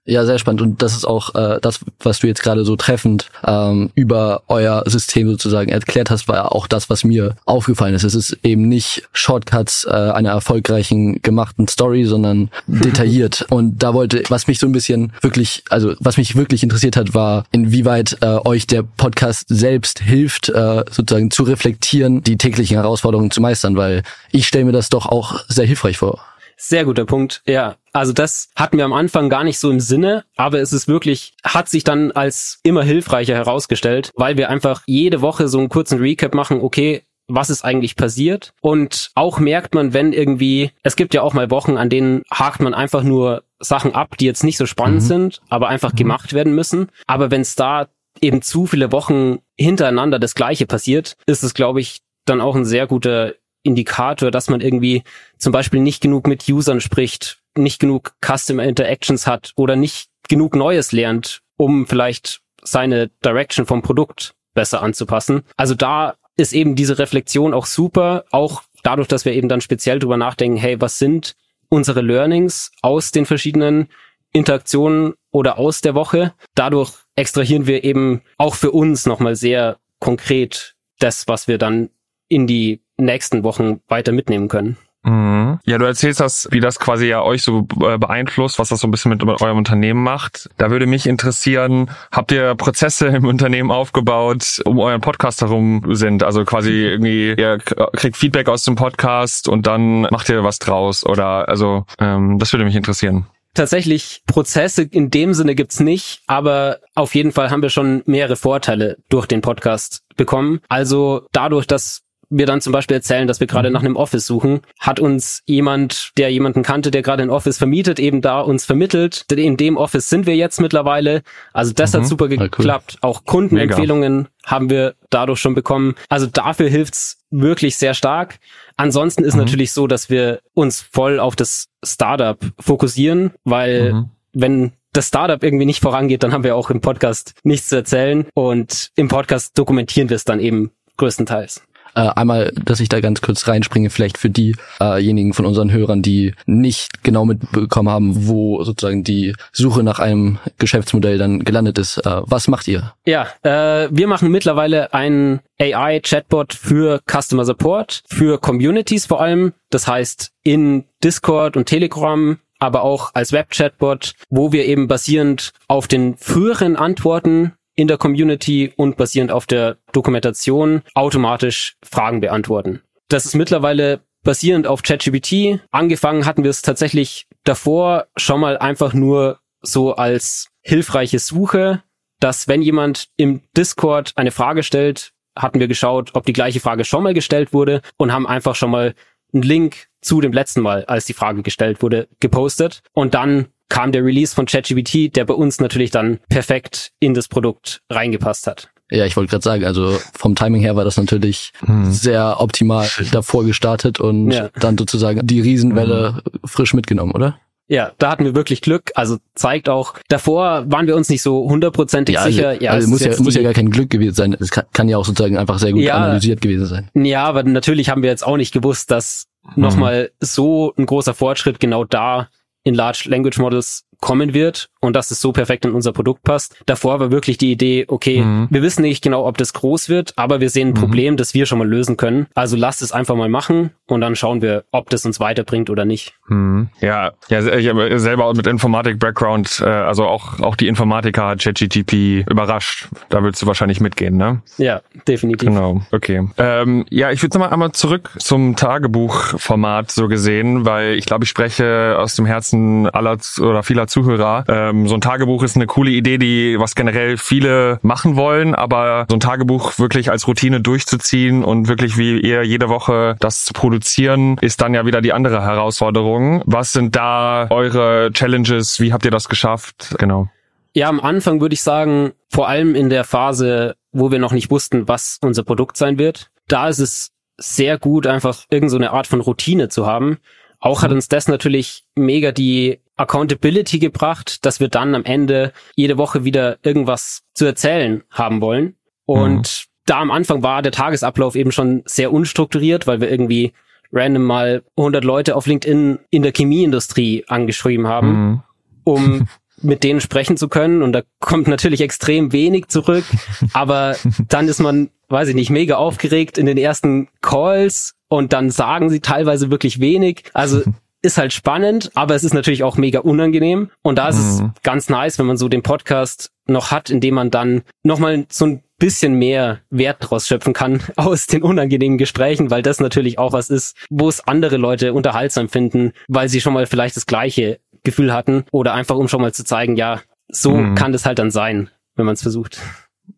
Ja, 0.08 0.24
sehr 0.24 0.38
spannend. 0.38 0.62
Und 0.62 0.84
das 0.84 0.96
ist 0.96 1.06
auch 1.06 1.34
äh, 1.34 1.60
das, 1.62 1.80
was 2.00 2.20
du 2.20 2.28
jetzt 2.28 2.44
gerade 2.44 2.64
so 2.64 2.76
treffend 2.76 3.28
ähm, 3.46 3.90
über 3.96 4.44
euer 4.48 4.84
System 4.86 5.28
sozusagen 5.28 5.72
erklärt 5.72 6.12
hast, 6.12 6.28
war 6.28 6.36
ja 6.36 6.46
auch 6.46 6.68
das, 6.68 6.92
was 6.92 7.04
mir 7.04 7.36
aufgefallen 7.46 7.96
ist. 7.96 8.04
Es 8.04 8.14
ist 8.14 8.38
eben 8.44 8.70
nicht 8.70 9.08
Shortcuts 9.14 9.86
äh, 9.86 9.90
einer 9.90 10.30
erfolgreichen 10.30 11.24
gemachten 11.24 11.68
Story, 11.68 12.06
sondern 12.06 12.52
detailliert. 12.68 13.48
Und 13.50 13.82
da 13.82 13.96
wollte, 13.96 14.22
was 14.30 14.46
mich 14.46 14.60
so 14.60 14.68
ein 14.68 14.74
bisschen 14.74 15.12
wirklich, 15.22 15.64
also 15.72 15.96
was 16.00 16.18
mich 16.18 16.36
wirklich 16.36 16.62
interessiert 16.62 16.98
hat, 16.98 17.16
war, 17.16 17.46
inwieweit 17.52 18.18
äh, 18.22 18.38
euch 18.46 18.68
der 18.68 18.84
Podcast 18.84 19.48
selbst 19.50 20.00
hilft, 20.00 20.50
äh, 20.50 20.84
sozusagen 20.92 21.32
zu 21.32 21.42
reflektieren, 21.42 22.22
die 22.22 22.38
täglichen 22.38 22.78
Herausforderungen 22.78 23.32
zu 23.32 23.42
meistern, 23.42 23.76
weil 23.76 24.04
ich 24.32 24.48
stelle 24.48 24.66
mir 24.66 24.72
das 24.72 24.90
doch 24.90 25.08
auch 25.08 25.40
sehr 25.48 25.66
hilfreich 25.66 25.98
vor. 25.98 26.20
Sehr 26.58 26.86
guter 26.86 27.06
Punkt, 27.06 27.42
ja. 27.46 27.76
Also 27.92 28.14
das 28.14 28.50
hatten 28.56 28.78
wir 28.78 28.86
am 28.86 28.94
Anfang 28.94 29.30
gar 29.30 29.44
nicht 29.44 29.60
so 29.60 29.72
im 29.72 29.80
Sinne, 29.80 30.26
aber 30.36 30.60
es 30.60 30.74
ist 30.74 30.88
wirklich, 30.88 31.34
hat 31.44 31.70
sich 31.70 31.84
dann 31.84 32.12
als 32.12 32.60
immer 32.64 32.84
hilfreicher 32.84 33.36
herausgestellt, 33.36 34.12
weil 34.16 34.38
wir 34.38 34.50
einfach 34.50 34.84
jede 34.86 35.22
Woche 35.22 35.48
so 35.48 35.60
einen 35.60 35.70
kurzen 35.70 36.00
Recap 36.00 36.34
machen, 36.34 36.62
okay, 36.62 37.04
was 37.28 37.50
ist 37.50 37.64
eigentlich 37.64 37.96
passiert? 37.96 38.54
Und 38.62 39.12
auch 39.16 39.40
merkt 39.40 39.74
man, 39.74 39.94
wenn 39.94 40.14
irgendwie, 40.14 40.72
es 40.84 40.96
gibt 40.96 41.14
ja 41.14 41.22
auch 41.22 41.34
mal 41.34 41.50
Wochen, 41.50 41.78
an 41.78 41.90
denen 41.90 42.22
hakt 42.32 42.62
man 42.62 42.74
einfach 42.74 43.04
nur 43.04 43.44
Sachen 43.60 43.96
ab, 43.96 44.18
die 44.18 44.26
jetzt 44.26 44.44
nicht 44.44 44.58
so 44.58 44.66
spannend 44.66 45.02
mhm. 45.02 45.08
sind, 45.08 45.42
aber 45.50 45.68
einfach 45.70 45.94
mhm. 45.94 45.98
gemacht 45.98 46.34
werden 46.34 46.54
müssen. 46.54 46.90
Aber 47.08 47.32
wenn 47.32 47.42
es 47.42 47.56
da 47.56 47.88
eben 48.22 48.42
zu 48.42 48.66
viele 48.66 48.92
Wochen 48.92 49.40
hintereinander 49.58 50.20
das 50.20 50.36
Gleiche 50.36 50.66
passiert, 50.66 51.18
ist 51.26 51.44
es, 51.44 51.54
glaube 51.54 51.82
ich, 51.82 52.02
dann 52.26 52.42
auch 52.42 52.56
ein 52.56 52.66
sehr 52.66 52.88
guter 52.88 53.34
Indikator, 53.66 54.32
dass 54.32 54.50
man 54.50 54.62
irgendwie 54.62 55.04
zum 55.38 55.52
Beispiel 55.52 55.82
nicht 55.82 56.02
genug 56.02 56.28
mit 56.28 56.48
Usern 56.48 56.82
spricht, 56.82 57.42
nicht 57.58 57.80
genug 57.80 58.14
Customer 58.24 58.64
Interactions 58.64 59.28
hat 59.28 59.52
oder 59.56 59.76
nicht 59.76 60.10
genug 60.28 60.56
Neues 60.56 60.92
lernt, 60.92 61.42
um 61.58 61.88
vielleicht 61.88 62.42
seine 62.62 63.10
Direction 63.24 63.66
vom 63.66 63.82
Produkt 63.82 64.36
besser 64.54 64.82
anzupassen. 64.82 65.44
Also 65.58 65.76
da 65.76 66.16
ist 66.38 66.54
eben 66.54 66.76
diese 66.76 67.00
Reflexion 67.00 67.54
auch 67.54 67.66
super, 67.66 68.26
auch 68.32 68.64
dadurch, 68.84 69.08
dass 69.08 69.26
wir 69.26 69.34
eben 69.34 69.50
dann 69.50 69.62
speziell 69.62 70.00
drüber 70.00 70.18
nachdenken, 70.18 70.58
hey, 70.58 70.80
was 70.82 71.00
sind 71.00 71.36
unsere 71.70 72.02
Learnings 72.02 72.72
aus 72.82 73.12
den 73.12 73.26
verschiedenen 73.26 73.88
Interaktionen 74.34 75.14
oder 75.32 75.58
aus 75.58 75.82
der 75.82 75.96
Woche? 75.96 76.34
Dadurch 76.56 76.94
extrahieren 77.16 77.68
wir 77.68 77.84
eben 77.84 78.22
auch 78.38 78.56
für 78.56 78.72
uns 78.72 79.06
nochmal 79.06 79.36
sehr 79.36 79.78
konkret 80.00 80.76
das, 81.00 81.28
was 81.28 81.48
wir 81.48 81.58
dann 81.58 81.90
in 82.28 82.48
die 82.48 82.82
nächsten 82.98 83.44
Wochen 83.44 83.82
weiter 83.88 84.12
mitnehmen 84.12 84.48
können. 84.48 84.78
Mhm. 85.06 85.60
Ja, 85.66 85.78
du 85.78 85.86
erzählst 85.86 86.20
das, 86.20 86.48
wie 86.52 86.60
das 86.60 86.80
quasi 86.80 87.06
ja 87.06 87.22
euch 87.22 87.44
so 87.44 87.68
äh, 87.82 87.98
beeinflusst, 87.98 88.58
was 88.58 88.70
das 88.70 88.80
so 88.80 88.88
ein 88.88 88.92
bisschen 88.92 89.12
mit 89.12 89.24
eurem 89.24 89.58
Unternehmen 89.58 90.02
macht. 90.02 90.50
Da 90.58 90.72
würde 90.72 90.88
mich 90.88 91.06
interessieren, 91.06 91.92
habt 92.12 92.32
ihr 92.32 92.56
Prozesse 92.56 93.08
im 93.16 93.26
Unternehmen 93.26 93.72
aufgebaut, 93.72 94.62
um 94.66 94.80
euren 94.80 95.02
Podcast 95.02 95.42
herum 95.42 95.84
sind? 95.92 96.24
Also 96.24 96.44
quasi 96.44 96.72
irgendwie, 96.72 97.36
ihr 97.38 97.60
kriegt 97.60 98.18
Feedback 98.18 98.50
aus 98.50 98.64
dem 98.64 98.76
Podcast 98.76 99.48
und 99.48 99.68
dann 99.68 100.02
macht 100.02 100.30
ihr 100.30 100.44
was 100.44 100.60
draus 100.60 101.06
oder 101.06 101.48
also 101.48 101.86
ähm, 102.00 102.40
das 102.40 102.52
würde 102.52 102.66
mich 102.66 102.76
interessieren. 102.76 103.28
Tatsächlich 103.54 104.22
Prozesse 104.28 104.84
in 104.84 105.12
dem 105.12 105.34
Sinne 105.34 105.56
gibt's 105.56 105.80
nicht, 105.80 106.22
aber 106.28 106.80
auf 106.94 107.16
jeden 107.16 107.32
Fall 107.32 107.52
haben 107.52 107.62
wir 107.62 107.70
schon 107.70 108.04
mehrere 108.06 108.36
Vorteile 108.36 108.98
durch 109.08 109.28
den 109.28 109.40
Podcast 109.40 110.02
bekommen. 110.18 110.60
Also 110.68 111.26
dadurch, 111.32 111.66
dass 111.66 112.02
wir 112.30 112.46
dann 112.46 112.62
zum 112.62 112.74
Beispiel 112.74 112.96
erzählen, 112.96 113.28
dass 113.28 113.40
wir 113.40 113.48
gerade 113.48 113.70
mhm. 113.70 113.74
nach 113.74 113.82
einem 113.82 113.96
Office 113.96 114.26
suchen, 114.26 114.62
hat 114.80 115.00
uns 115.00 115.42
jemand, 115.46 116.12
der 116.18 116.32
jemanden 116.32 116.64
kannte, 116.64 116.92
der 116.92 117.02
gerade 117.02 117.24
ein 117.24 117.30
Office 117.30 117.58
vermietet, 117.58 118.00
eben 118.00 118.22
da 118.22 118.42
uns 118.42 118.66
vermittelt. 118.66 119.26
In 119.32 119.58
dem 119.58 119.78
Office 119.78 120.10
sind 120.10 120.26
wir 120.26 120.36
jetzt 120.36 120.60
mittlerweile. 120.62 121.22
Also 121.54 121.74
das 121.74 121.94
mhm. 121.94 121.98
hat 121.98 122.08
super 122.08 122.28
geklappt. 122.28 122.98
Cool. 123.02 123.10
Auch 123.10 123.26
Kundenempfehlungen 123.26 124.18
Mega. 124.18 124.30
haben 124.46 124.70
wir 124.70 124.96
dadurch 125.10 125.40
schon 125.40 125.56
bekommen. 125.56 125.96
Also 126.10 126.28
dafür 126.28 126.70
hilft's 126.70 127.20
wirklich 127.30 127.78
sehr 127.78 127.94
stark. 127.94 128.40
Ansonsten 128.78 129.24
ist 129.24 129.36
mhm. 129.36 129.42
natürlich 129.42 129.72
so, 129.72 129.88
dass 129.88 130.10
wir 130.10 130.40
uns 130.54 130.82
voll 130.82 131.20
auf 131.20 131.36
das 131.36 131.68
Startup 131.84 132.40
fokussieren, 132.60 133.32
weil 133.44 133.94
mhm. 133.94 134.10
wenn 134.34 134.72
das 134.96 135.10
Startup 135.10 135.44
irgendwie 135.44 135.66
nicht 135.66 135.82
vorangeht, 135.82 136.24
dann 136.24 136.32
haben 136.32 136.44
wir 136.44 136.56
auch 136.56 136.70
im 136.70 136.82
Podcast 136.82 137.34
nichts 137.44 137.70
zu 137.70 137.76
erzählen 137.76 138.26
und 138.34 138.92
im 138.96 139.10
Podcast 139.10 139.58
dokumentieren 139.58 140.10
wir 140.10 140.16
es 140.16 140.24
dann 140.24 140.40
eben 140.40 140.72
größtenteils. 140.98 141.64
Äh, 141.96 142.10
einmal, 142.16 142.52
dass 142.64 142.80
ich 142.80 142.90
da 142.90 143.00
ganz 143.00 143.22
kurz 143.22 143.48
reinspringe, 143.48 143.90
vielleicht 143.90 144.18
für 144.18 144.30
diejenigen 144.30 145.34
von 145.34 145.46
unseren 145.46 145.72
Hörern, 145.72 146.02
die 146.02 146.34
nicht 146.46 147.04
genau 147.04 147.26
mitbekommen 147.26 147.90
haben, 147.90 148.28
wo 148.28 148.64
sozusagen 148.64 149.04
die 149.04 149.34
Suche 149.52 149.84
nach 149.84 150.00
einem 150.00 150.40
Geschäftsmodell 150.58 151.18
dann 151.18 151.44
gelandet 151.44 151.78
ist. 151.78 151.98
Äh, 152.00 152.22
was 152.26 152.48
macht 152.48 152.68
ihr? 152.68 152.94
Ja, 153.06 153.28
äh, 153.44 153.90
wir 153.92 154.08
machen 154.08 154.30
mittlerweile 154.30 154.94
einen 154.94 155.40
AI-Chatbot 155.60 156.54
für 156.54 157.02
Customer 157.10 157.46
Support, 157.46 158.04
für 158.08 158.40
Communities 158.40 159.06
vor 159.06 159.22
allem. 159.22 159.54
Das 159.70 159.88
heißt, 159.88 160.32
in 160.44 160.84
Discord 161.04 161.56
und 161.56 161.66
Telegram 161.66 162.38
aber 162.60 162.84
auch 162.84 163.12
als 163.14 163.32
Web-Chatbot, 163.32 164.14
wo 164.30 164.52
wir 164.52 164.66
eben 164.66 164.88
basierend 164.88 165.52
auf 165.68 165.88
den 165.88 166.18
früheren 166.18 166.76
Antworten 166.76 167.54
in 167.76 167.88
der 167.88 167.98
Community 167.98 168.74
und 168.76 168.98
basierend 168.98 169.32
auf 169.32 169.46
der 169.46 169.78
Dokumentation 169.92 170.82
automatisch 170.94 171.76
Fragen 171.84 172.22
beantworten. 172.22 172.82
Das 173.08 173.26
ist 173.26 173.36
mittlerweile 173.36 174.02
basierend 174.24 174.68
auf 174.68 174.82
ChatGPT. 174.82 175.60
Angefangen 175.72 176.26
hatten 176.26 176.44
wir 176.44 176.50
es 176.50 176.62
tatsächlich 176.62 177.28
davor 177.44 178.08
schon 178.18 178.40
mal 178.40 178.58
einfach 178.58 178.94
nur 178.94 179.40
so 179.62 179.96
als 179.96 180.50
hilfreiche 180.62 181.20
Suche, 181.20 181.84
dass 182.20 182.48
wenn 182.48 182.62
jemand 182.62 183.10
im 183.18 183.42
Discord 183.56 184.14
eine 184.16 184.32
Frage 184.32 184.64
stellt, 184.64 185.12
hatten 185.38 185.60
wir 185.60 185.68
geschaut, 185.68 186.12
ob 186.14 186.26
die 186.26 186.34
gleiche 186.34 186.60
Frage 186.60 186.86
schon 186.86 187.04
mal 187.04 187.14
gestellt 187.14 187.54
wurde 187.54 187.82
und 187.98 188.12
haben 188.12 188.26
einfach 188.26 188.56
schon 188.56 188.72
mal 188.72 188.96
einen 189.34 189.44
Link 189.44 189.88
zu 190.02 190.22
dem 190.22 190.32
letzten 190.32 190.62
Mal, 190.62 190.86
als 190.86 191.06
die 191.06 191.14
Frage 191.14 191.44
gestellt 191.44 191.82
wurde, 191.82 192.08
gepostet. 192.20 192.82
Und 192.94 193.14
dann 193.14 193.48
kam 193.70 193.92
der 193.92 194.04
Release 194.04 194.34
von 194.36 194.46
ChatGPT, 194.46 195.16
der 195.16 195.26
bei 195.26 195.34
uns 195.34 195.60
natürlich 195.60 195.92
dann 195.92 196.20
perfekt 196.30 196.92
in 197.00 197.14
das 197.14 197.28
Produkt 197.28 197.82
reingepasst 197.90 198.48
hat. 198.48 198.70
Ja, 198.92 199.06
ich 199.06 199.18
wollte 199.18 199.32
gerade 199.32 199.44
sagen, 199.44 199.66
also 199.66 199.98
vom 200.14 200.36
Timing 200.36 200.62
her 200.62 200.76
war 200.76 200.86
das 200.86 200.98
natürlich 200.98 201.54
hm. 201.66 201.92
sehr 201.92 202.40
optimal 202.40 202.88
davor 203.12 203.44
gestartet 203.44 204.00
und 204.00 204.30
ja. 204.30 204.50
dann 204.60 204.78
sozusagen 204.78 205.26
die 205.26 205.42
Riesenwelle 205.42 206.22
hm. 206.24 206.42
frisch 206.46 206.74
mitgenommen, 206.76 207.12
oder? 207.14 207.40
Ja, 207.68 207.94
da 207.98 208.12
hatten 208.12 208.26
wir 208.26 208.36
wirklich 208.36 208.62
Glück. 208.62 208.92
Also 208.94 209.18
zeigt 209.34 209.70
auch, 209.70 209.96
davor 210.08 210.66
waren 210.68 210.86
wir 210.86 210.96
uns 210.96 211.10
nicht 211.10 211.24
so 211.24 211.50
hundertprozentig 211.50 212.14
Ja, 212.14 212.22
also, 212.22 212.36
sicher. 212.36 212.62
Ja, 212.62 212.72
also 212.72 212.86
es 212.86 212.92
muss 212.92 213.04
ja, 213.04 213.24
muss 213.24 213.34
ja 213.34 213.42
gar 213.42 213.54
kein 213.54 213.72
Glück 213.72 213.90
gewesen 213.90 214.14
sein. 214.14 214.38
Es 214.40 214.52
kann, 214.52 214.66
kann 214.72 214.88
ja 214.88 215.00
auch 215.00 215.06
sozusagen 215.06 215.40
einfach 215.40 215.58
sehr 215.58 215.72
gut 215.72 215.82
Ja. 215.82 215.96
analysiert 215.96 216.42
gewesen 216.42 216.68
sein. 216.68 216.92
Ja, 216.94 217.24
aber 217.24 217.42
natürlich 217.42 217.90
haben 217.90 218.04
wir 218.04 218.12
jetzt 218.12 218.24
auch 218.24 218.38
nicht 218.38 218.54
gewusst, 218.54 218.92
dass 218.92 219.26
Mhm. 219.56 219.64
nochmal 219.64 220.12
so 220.20 220.74
ein 220.78 220.86
großer 220.86 221.14
Fortschritt 221.14 221.60
genau 221.60 221.84
da 221.84 222.30
in 222.66 222.76
Large 222.76 223.08
Language 223.08 223.40
Models 223.40 223.84
kommen 224.02 224.34
wird 224.34 224.70
und 224.80 224.96
dass 224.96 225.12
es 225.12 225.20
so 225.22 225.32
perfekt 225.32 225.66
in 225.66 225.72
unser 225.72 225.92
Produkt 225.94 226.24
passt. 226.24 226.56
Davor 226.66 227.00
war 227.00 227.12
wirklich 227.12 227.38
die 227.38 227.52
Idee, 227.52 227.86
okay, 227.88 228.22
Mhm. 228.22 228.48
wir 228.50 228.62
wissen 228.62 228.82
nicht 228.84 229.04
genau, 229.04 229.26
ob 229.26 229.38
das 229.38 229.54
groß 229.54 229.90
wird, 229.90 230.14
aber 230.16 230.40
wir 230.42 230.50
sehen 230.50 230.70
ein 230.70 230.74
Problem, 230.74 231.18
das 231.18 231.34
wir 231.34 231.46
schon 231.46 231.58
mal 231.60 231.68
lösen 231.68 231.98
können. 231.98 232.28
Also 232.36 232.56
lasst 232.56 232.82
es 232.82 232.92
einfach 232.92 233.16
mal 233.16 233.30
machen 233.30 233.72
und 233.88 234.02
dann 234.02 234.16
schauen 234.16 234.42
wir, 234.42 234.64
ob 234.72 234.90
das 234.90 235.06
uns 235.06 235.20
weiterbringt 235.20 235.70
oder 235.70 235.86
nicht. 235.86 236.14
Mhm. 236.28 236.70
Ja, 236.82 237.12
ja, 237.30 237.46
ich 237.58 237.68
habe 237.68 238.00
selber 238.00 238.34
mit 238.36 238.48
Informatik-Background, 238.48 239.62
äh, 239.66 239.70
also 239.70 240.06
auch, 240.06 240.40
auch 240.40 240.56
die 240.56 240.68
Informatiker 240.68 241.28
hat 241.28 241.40
ChatGTP 241.42 242.26
überrascht. 242.30 242.88
Da 243.10 243.24
willst 243.24 243.42
du 243.42 243.48
wahrscheinlich 243.48 243.82
mitgehen, 243.82 244.18
ne? 244.18 244.42
Ja, 244.58 244.82
definitiv. 245.08 245.50
Genau, 245.50 245.82
okay. 245.92 246.28
Ähm, 246.38 246.86
ja, 246.90 247.12
ich 247.12 247.22
würde 247.22 247.38
nochmal 247.38 247.54
einmal 247.54 247.72
zurück 247.72 248.12
zum 248.20 248.56
Tagebuchformat 248.56 249.92
so 249.92 250.08
gesehen, 250.08 250.66
weil 250.66 250.94
ich 250.96 251.06
glaube, 251.06 251.24
ich 251.24 251.30
spreche 251.30 251.96
aus 252.00 252.16
dem 252.16 252.26
Herzen 252.26 252.90
aller 252.90 253.18
oder 253.40 253.64
vieler 253.64 253.85
Zuhörer. 253.88 254.44
Ähm, 254.48 254.88
so 254.88 254.96
ein 254.96 255.02
Tagebuch 255.02 255.44
ist 255.44 255.56
eine 255.56 255.68
coole 255.68 255.92
Idee, 255.92 256.18
die 256.18 256.58
was 256.60 256.76
generell 256.76 257.18
viele 257.18 257.80
machen 257.82 258.16
wollen, 258.16 258.56
aber 258.56 259.06
so 259.10 259.16
ein 259.16 259.20
Tagebuch 259.20 259.80
wirklich 259.80 260.12
als 260.12 260.28
Routine 260.28 260.62
durchzuziehen 260.62 261.44
und 261.44 261.68
wirklich 261.68 261.98
wie 261.98 262.20
ihr 262.20 262.44
jede 262.44 262.70
Woche 262.70 263.16
das 263.20 263.46
zu 263.46 263.54
produzieren, 263.54 264.38
ist 264.42 264.62
dann 264.62 264.74
ja 264.74 264.86
wieder 264.86 265.02
die 265.02 265.14
andere 265.14 265.42
Herausforderung. 265.44 266.42
Was 266.46 266.74
sind 266.74 266.96
da 266.96 267.48
eure 267.50 268.12
Challenges? 268.14 268.80
Wie 268.80 268.94
habt 268.94 269.06
ihr 269.06 269.12
das 269.12 269.30
geschafft? 269.30 269.96
Genau. 269.98 270.30
Ja, 270.74 270.90
am 270.90 271.00
Anfang 271.00 271.40
würde 271.40 271.54
ich 271.54 271.62
sagen, 271.62 272.12
vor 272.30 272.50
allem 272.50 272.76
in 272.76 272.90
der 272.90 273.06
Phase, 273.06 273.76
wo 273.94 274.12
wir 274.12 274.20
noch 274.20 274.34
nicht 274.34 274.52
wussten, 274.52 274.88
was 274.90 275.20
unser 275.22 275.44
Produkt 275.44 275.78
sein 275.78 275.98
wird, 275.98 276.30
da 276.50 276.68
ist 276.68 276.80
es 276.80 277.12
sehr 277.38 277.78
gut, 277.78 278.08
einfach 278.08 278.44
irgendeine 278.50 278.70
so 278.70 278.78
eine 278.78 278.92
Art 278.92 279.08
von 279.08 279.22
Routine 279.22 279.70
zu 279.70 279.86
haben. 279.86 280.18
Auch 280.60 280.82
hat 280.82 280.92
uns 280.92 281.08
das 281.08 281.28
natürlich 281.28 281.84
mega 281.96 282.32
die 282.32 282.80
Accountability 282.98 283.80
gebracht, 283.80 284.46
dass 284.46 284.60
wir 284.60 284.68
dann 284.70 284.96
am 284.96 285.04
Ende 285.04 285.52
jede 285.76 285.98
Woche 285.98 286.24
wieder 286.24 286.58
irgendwas 286.64 287.24
zu 287.34 287.46
erzählen 287.46 288.04
haben 288.10 288.42
wollen. 288.42 288.76
Und 289.06 289.66
da 289.86 290.00
am 290.00 290.12
Anfang 290.12 290.42
war 290.44 290.62
der 290.62 290.72
Tagesablauf 290.72 291.36
eben 291.36 291.52
schon 291.52 291.84
sehr 291.86 292.12
unstrukturiert, 292.12 292.88
weil 292.88 293.02
wir 293.02 293.12
irgendwie 293.12 293.54
random 293.94 294.24
mal 294.24 294.64
100 294.78 295.04
Leute 295.04 295.36
auf 295.36 295.46
LinkedIn 295.46 296.00
in 296.10 296.24
der 296.24 296.34
Chemieindustrie 296.34 297.24
angeschrieben 297.28 297.88
haben 297.88 298.08
Mhm. 298.08 298.44
um 298.84 299.28
mit 299.62 299.84
denen 299.84 300.02
sprechen 300.02 300.38
zu 300.38 300.50
können. 300.50 300.82
Und 300.82 300.94
da 300.94 301.02
kommt 301.20 301.48
natürlich 301.48 301.82
extrem 301.82 302.32
wenig 302.34 302.68
zurück. 302.68 303.06
Aber 303.54 303.96
dann 304.28 304.48
ist 304.48 304.60
man, 304.60 304.90
weiß 305.10 305.30
ich 305.30 305.36
nicht, 305.36 305.50
mega 305.50 305.76
aufgeregt 305.78 306.38
in 306.38 306.46
den 306.46 306.58
ersten 306.58 307.08
Calls 307.22 307.96
und 308.08 308.34
dann 308.34 308.50
sagen 308.50 308.90
sie 308.90 309.00
teilweise 309.00 309.52
wirklich 309.52 309.80
wenig. 309.80 310.24
Also 310.34 310.62
ist 311.06 311.18
halt 311.18 311.32
spannend, 311.32 311.92
aber 311.96 312.16
es 312.16 312.24
ist 312.24 312.34
natürlich 312.34 312.64
auch 312.64 312.76
mega 312.78 313.00
unangenehm. 313.00 313.70
Und 313.82 313.98
da 313.98 314.10
ist 314.10 314.18
es 314.18 314.44
ganz 314.64 314.90
nice, 314.90 315.18
wenn 315.20 315.26
man 315.28 315.38
so 315.38 315.48
den 315.48 315.64
Podcast 315.64 316.32
noch 316.48 316.72
hat, 316.72 316.90
in 316.90 317.00
dem 317.00 317.16
man 317.16 317.32
dann 317.32 317.62
nochmal 317.84 318.26
so 318.30 318.46
ein 318.46 318.64
bisschen 318.78 319.14
mehr 319.14 319.60
Wert 319.70 319.98
draus 320.02 320.28
schöpfen 320.28 320.54
kann 320.54 320.82
aus 320.98 321.28
den 321.28 321.44
unangenehmen 321.44 321.98
Gesprächen, 321.98 322.52
weil 322.52 322.62
das 322.62 322.80
natürlich 322.82 323.18
auch 323.20 323.32
was 323.32 323.50
ist, 323.50 323.78
wo 323.90 324.10
es 324.10 324.28
andere 324.28 324.58
Leute 324.58 324.94
unterhaltsam 324.94 325.48
finden, 325.48 325.94
weil 326.10 326.28
sie 326.28 326.42
schon 326.42 326.54
mal 326.54 326.66
vielleicht 326.66 326.98
das 326.98 327.06
gleiche 327.06 327.60
Gefühl 327.84 328.12
hatten 328.14 328.44
oder 328.52 328.74
einfach 328.74 328.96
um 328.98 329.08
schon 329.08 329.22
mal 329.22 329.34
zu 329.34 329.46
zeigen, 329.46 329.76
ja, 329.78 330.02
so 330.28 330.52
Mhm. 330.56 330.76
kann 330.76 330.92
das 330.92 331.06
halt 331.06 331.20
dann 331.20 331.32
sein, 331.32 331.70
wenn 331.96 332.06
man 332.06 332.14
es 332.16 332.22
versucht. 332.22 332.60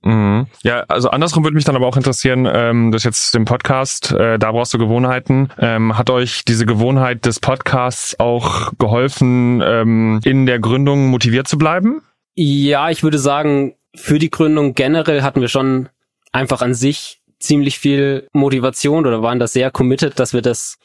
Mhm. 0.04 0.48
Ja, 0.64 0.84
also 0.88 1.10
andersrum 1.10 1.44
würde 1.44 1.56
mich 1.56 1.66
dann 1.66 1.76
aber 1.76 1.88
auch 1.88 1.98
interessieren, 1.98 2.48
ähm, 2.52 2.92
das 2.92 3.04
jetzt 3.04 3.34
den 3.34 3.46
Podcast, 3.46 4.12
äh, 4.12 4.40
da 4.40 4.52
brauchst 4.52 4.74
du 4.74 4.78
Gewohnheiten. 4.78 5.50
Ähm, 5.58 5.98
hat 5.98 6.10
euch 6.10 6.46
diese 6.46 6.66
Gewohnheit 6.66 7.26
des 7.26 7.40
Podcasts 7.40 8.20
auch 8.20 8.72
geholfen, 8.78 9.62
ähm, 9.66 10.20
in 10.24 10.46
der 10.46 10.60
Gründung 10.60 11.08
motiviert 11.08 11.48
zu 11.48 11.58
bleiben? 11.58 12.02
Ja, 12.36 12.90
ich 12.90 13.04
würde 13.04 13.20
sagen, 13.20 13.76
für 13.96 14.20
die 14.20 14.30
Gründung 14.30 14.76
generell 14.76 15.24
hatten 15.24 15.42
wir 15.42 15.48
schon 15.48 15.90
einfach 16.32 16.62
an 16.62 16.74
sich 16.74 17.22
ziemlich 17.40 17.80
viel 17.80 18.28
Motivation 18.34 19.06
oder 19.06 19.22
waren 19.22 19.40
da 19.40 19.48
sehr 19.48 19.72
committed, 19.72 20.20
dass 20.20 20.34
wir 20.34 20.42
das 20.42 20.78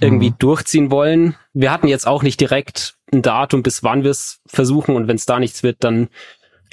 irgendwie 0.00 0.32
durchziehen 0.38 0.90
wollen. 0.90 1.34
Wir 1.52 1.72
hatten 1.72 1.88
jetzt 1.88 2.06
auch 2.06 2.22
nicht 2.22 2.40
direkt 2.40 2.94
ein 3.12 3.22
Datum, 3.22 3.62
bis 3.62 3.82
wann 3.82 4.04
wir 4.04 4.10
es 4.10 4.40
versuchen 4.46 4.94
und 4.94 5.08
wenn 5.08 5.16
es 5.16 5.26
da 5.26 5.40
nichts 5.40 5.62
wird, 5.62 5.78
dann 5.80 6.08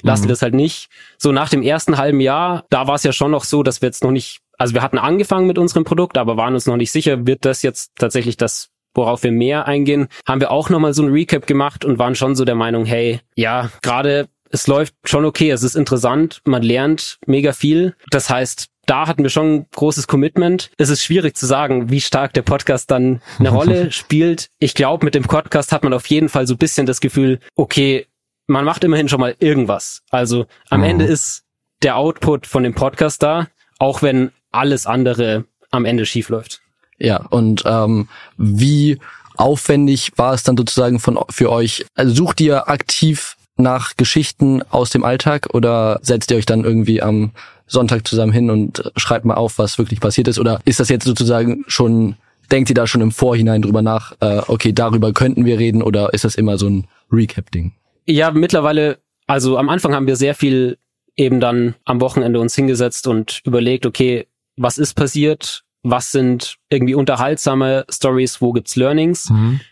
lassen 0.02 0.26
wir 0.26 0.32
es 0.32 0.42
halt 0.42 0.54
nicht. 0.54 0.88
So 1.16 1.32
nach 1.32 1.48
dem 1.48 1.62
ersten 1.62 1.98
halben 1.98 2.20
Jahr, 2.20 2.64
da 2.70 2.86
war 2.86 2.94
es 2.94 3.02
ja 3.02 3.12
schon 3.12 3.30
noch 3.30 3.44
so, 3.44 3.62
dass 3.62 3.82
wir 3.82 3.88
jetzt 3.88 4.04
noch 4.04 4.10
nicht, 4.10 4.40
also 4.56 4.74
wir 4.74 4.82
hatten 4.82 4.98
angefangen 4.98 5.46
mit 5.46 5.58
unserem 5.58 5.84
Produkt, 5.84 6.18
aber 6.18 6.36
waren 6.36 6.54
uns 6.54 6.66
noch 6.66 6.76
nicht 6.76 6.92
sicher, 6.92 7.26
wird 7.26 7.44
das 7.44 7.62
jetzt 7.62 7.92
tatsächlich 7.96 8.36
das 8.36 8.70
worauf 8.94 9.22
wir 9.22 9.30
mehr 9.30 9.66
eingehen, 9.66 10.08
haben 10.26 10.40
wir 10.40 10.50
auch 10.50 10.70
nochmal 10.70 10.92
so 10.92 11.02
ein 11.04 11.12
Recap 11.12 11.46
gemacht 11.46 11.84
und 11.84 11.98
waren 11.98 12.16
schon 12.16 12.34
so 12.34 12.44
der 12.44 12.56
Meinung, 12.56 12.84
hey, 12.84 13.20
ja, 13.36 13.70
gerade 13.80 14.28
es 14.50 14.66
läuft 14.66 14.94
schon 15.04 15.24
okay, 15.24 15.50
es 15.50 15.62
ist 15.62 15.76
interessant, 15.76 16.40
man 16.44 16.62
lernt 16.62 17.18
mega 17.26 17.52
viel. 17.52 17.94
Das 18.10 18.30
heißt, 18.30 18.68
da 18.86 19.06
hatten 19.06 19.22
wir 19.22 19.30
schon 19.30 19.54
ein 19.54 19.66
großes 19.76 20.06
Commitment. 20.06 20.70
Es 20.78 20.88
ist 20.88 21.04
schwierig 21.04 21.36
zu 21.36 21.44
sagen, 21.44 21.90
wie 21.90 22.00
stark 22.00 22.32
der 22.32 22.42
Podcast 22.42 22.90
dann 22.90 23.20
eine 23.38 23.50
Rolle 23.54 23.92
spielt. 23.92 24.48
Ich 24.58 24.74
glaube, 24.74 25.04
mit 25.04 25.14
dem 25.14 25.24
Podcast 25.24 25.72
hat 25.72 25.84
man 25.84 25.92
auf 25.92 26.06
jeden 26.06 26.30
Fall 26.30 26.46
so 26.46 26.54
ein 26.54 26.58
bisschen 26.58 26.86
das 26.86 27.00
Gefühl, 27.00 27.40
okay, 27.54 28.06
man 28.48 28.64
macht 28.64 28.82
immerhin 28.82 29.08
schon 29.08 29.20
mal 29.20 29.36
irgendwas. 29.38 30.02
Also 30.10 30.46
am 30.70 30.80
Mhm. 30.80 30.86
Ende 30.86 31.04
ist 31.04 31.44
der 31.82 31.96
Output 31.96 32.46
von 32.46 32.64
dem 32.64 32.74
Podcast 32.74 33.22
da, 33.22 33.46
auch 33.78 34.02
wenn 34.02 34.32
alles 34.50 34.86
andere 34.86 35.44
am 35.70 35.84
Ende 35.84 36.04
schief 36.06 36.28
läuft. 36.30 36.60
Ja, 36.98 37.24
und 37.26 37.62
ähm, 37.66 38.08
wie 38.36 38.98
aufwendig 39.36 40.12
war 40.16 40.34
es 40.34 40.42
dann 40.42 40.56
sozusagen 40.56 40.98
von 40.98 41.18
für 41.30 41.52
euch? 41.52 41.86
Also 41.94 42.12
sucht 42.14 42.40
ihr 42.40 42.68
aktiv 42.68 43.36
nach 43.56 43.96
Geschichten 43.96 44.62
aus 44.70 44.90
dem 44.90 45.04
Alltag 45.04 45.48
oder 45.52 46.00
setzt 46.02 46.30
ihr 46.30 46.36
euch 46.38 46.46
dann 46.46 46.64
irgendwie 46.64 47.02
am 47.02 47.30
Sonntag 47.66 48.06
zusammen 48.08 48.32
hin 48.32 48.50
und 48.50 48.90
schreibt 48.96 49.24
mal 49.26 49.34
auf, 49.34 49.58
was 49.58 49.78
wirklich 49.78 50.00
passiert 50.00 50.26
ist? 50.26 50.38
Oder 50.38 50.60
ist 50.64 50.80
das 50.80 50.88
jetzt 50.88 51.04
sozusagen 51.04 51.64
schon, 51.68 52.16
denkt 52.50 52.70
ihr 52.70 52.74
da 52.74 52.86
schon 52.86 53.02
im 53.02 53.12
Vorhinein 53.12 53.62
drüber 53.62 53.82
nach, 53.82 54.12
äh, 54.20 54.40
okay, 54.48 54.72
darüber 54.72 55.12
könnten 55.12 55.44
wir 55.44 55.58
reden 55.58 55.82
oder 55.82 56.14
ist 56.14 56.24
das 56.24 56.34
immer 56.34 56.56
so 56.56 56.66
ein 56.68 56.86
Recap-Ding? 57.12 57.72
Ja, 58.08 58.30
mittlerweile, 58.30 58.98
also 59.26 59.58
am 59.58 59.68
Anfang 59.68 59.94
haben 59.94 60.06
wir 60.06 60.16
sehr 60.16 60.34
viel 60.34 60.78
eben 61.14 61.40
dann 61.40 61.74
am 61.84 62.00
Wochenende 62.00 62.40
uns 62.40 62.54
hingesetzt 62.54 63.06
und 63.06 63.42
überlegt, 63.44 63.84
okay, 63.84 64.26
was 64.56 64.78
ist 64.78 64.94
passiert? 64.94 65.64
Was 65.82 66.10
sind 66.10 66.56
irgendwie 66.70 66.94
unterhaltsame 66.94 67.84
Stories? 67.90 68.40
Wo 68.40 68.52
gibt's 68.52 68.76
Learnings? 68.76 69.28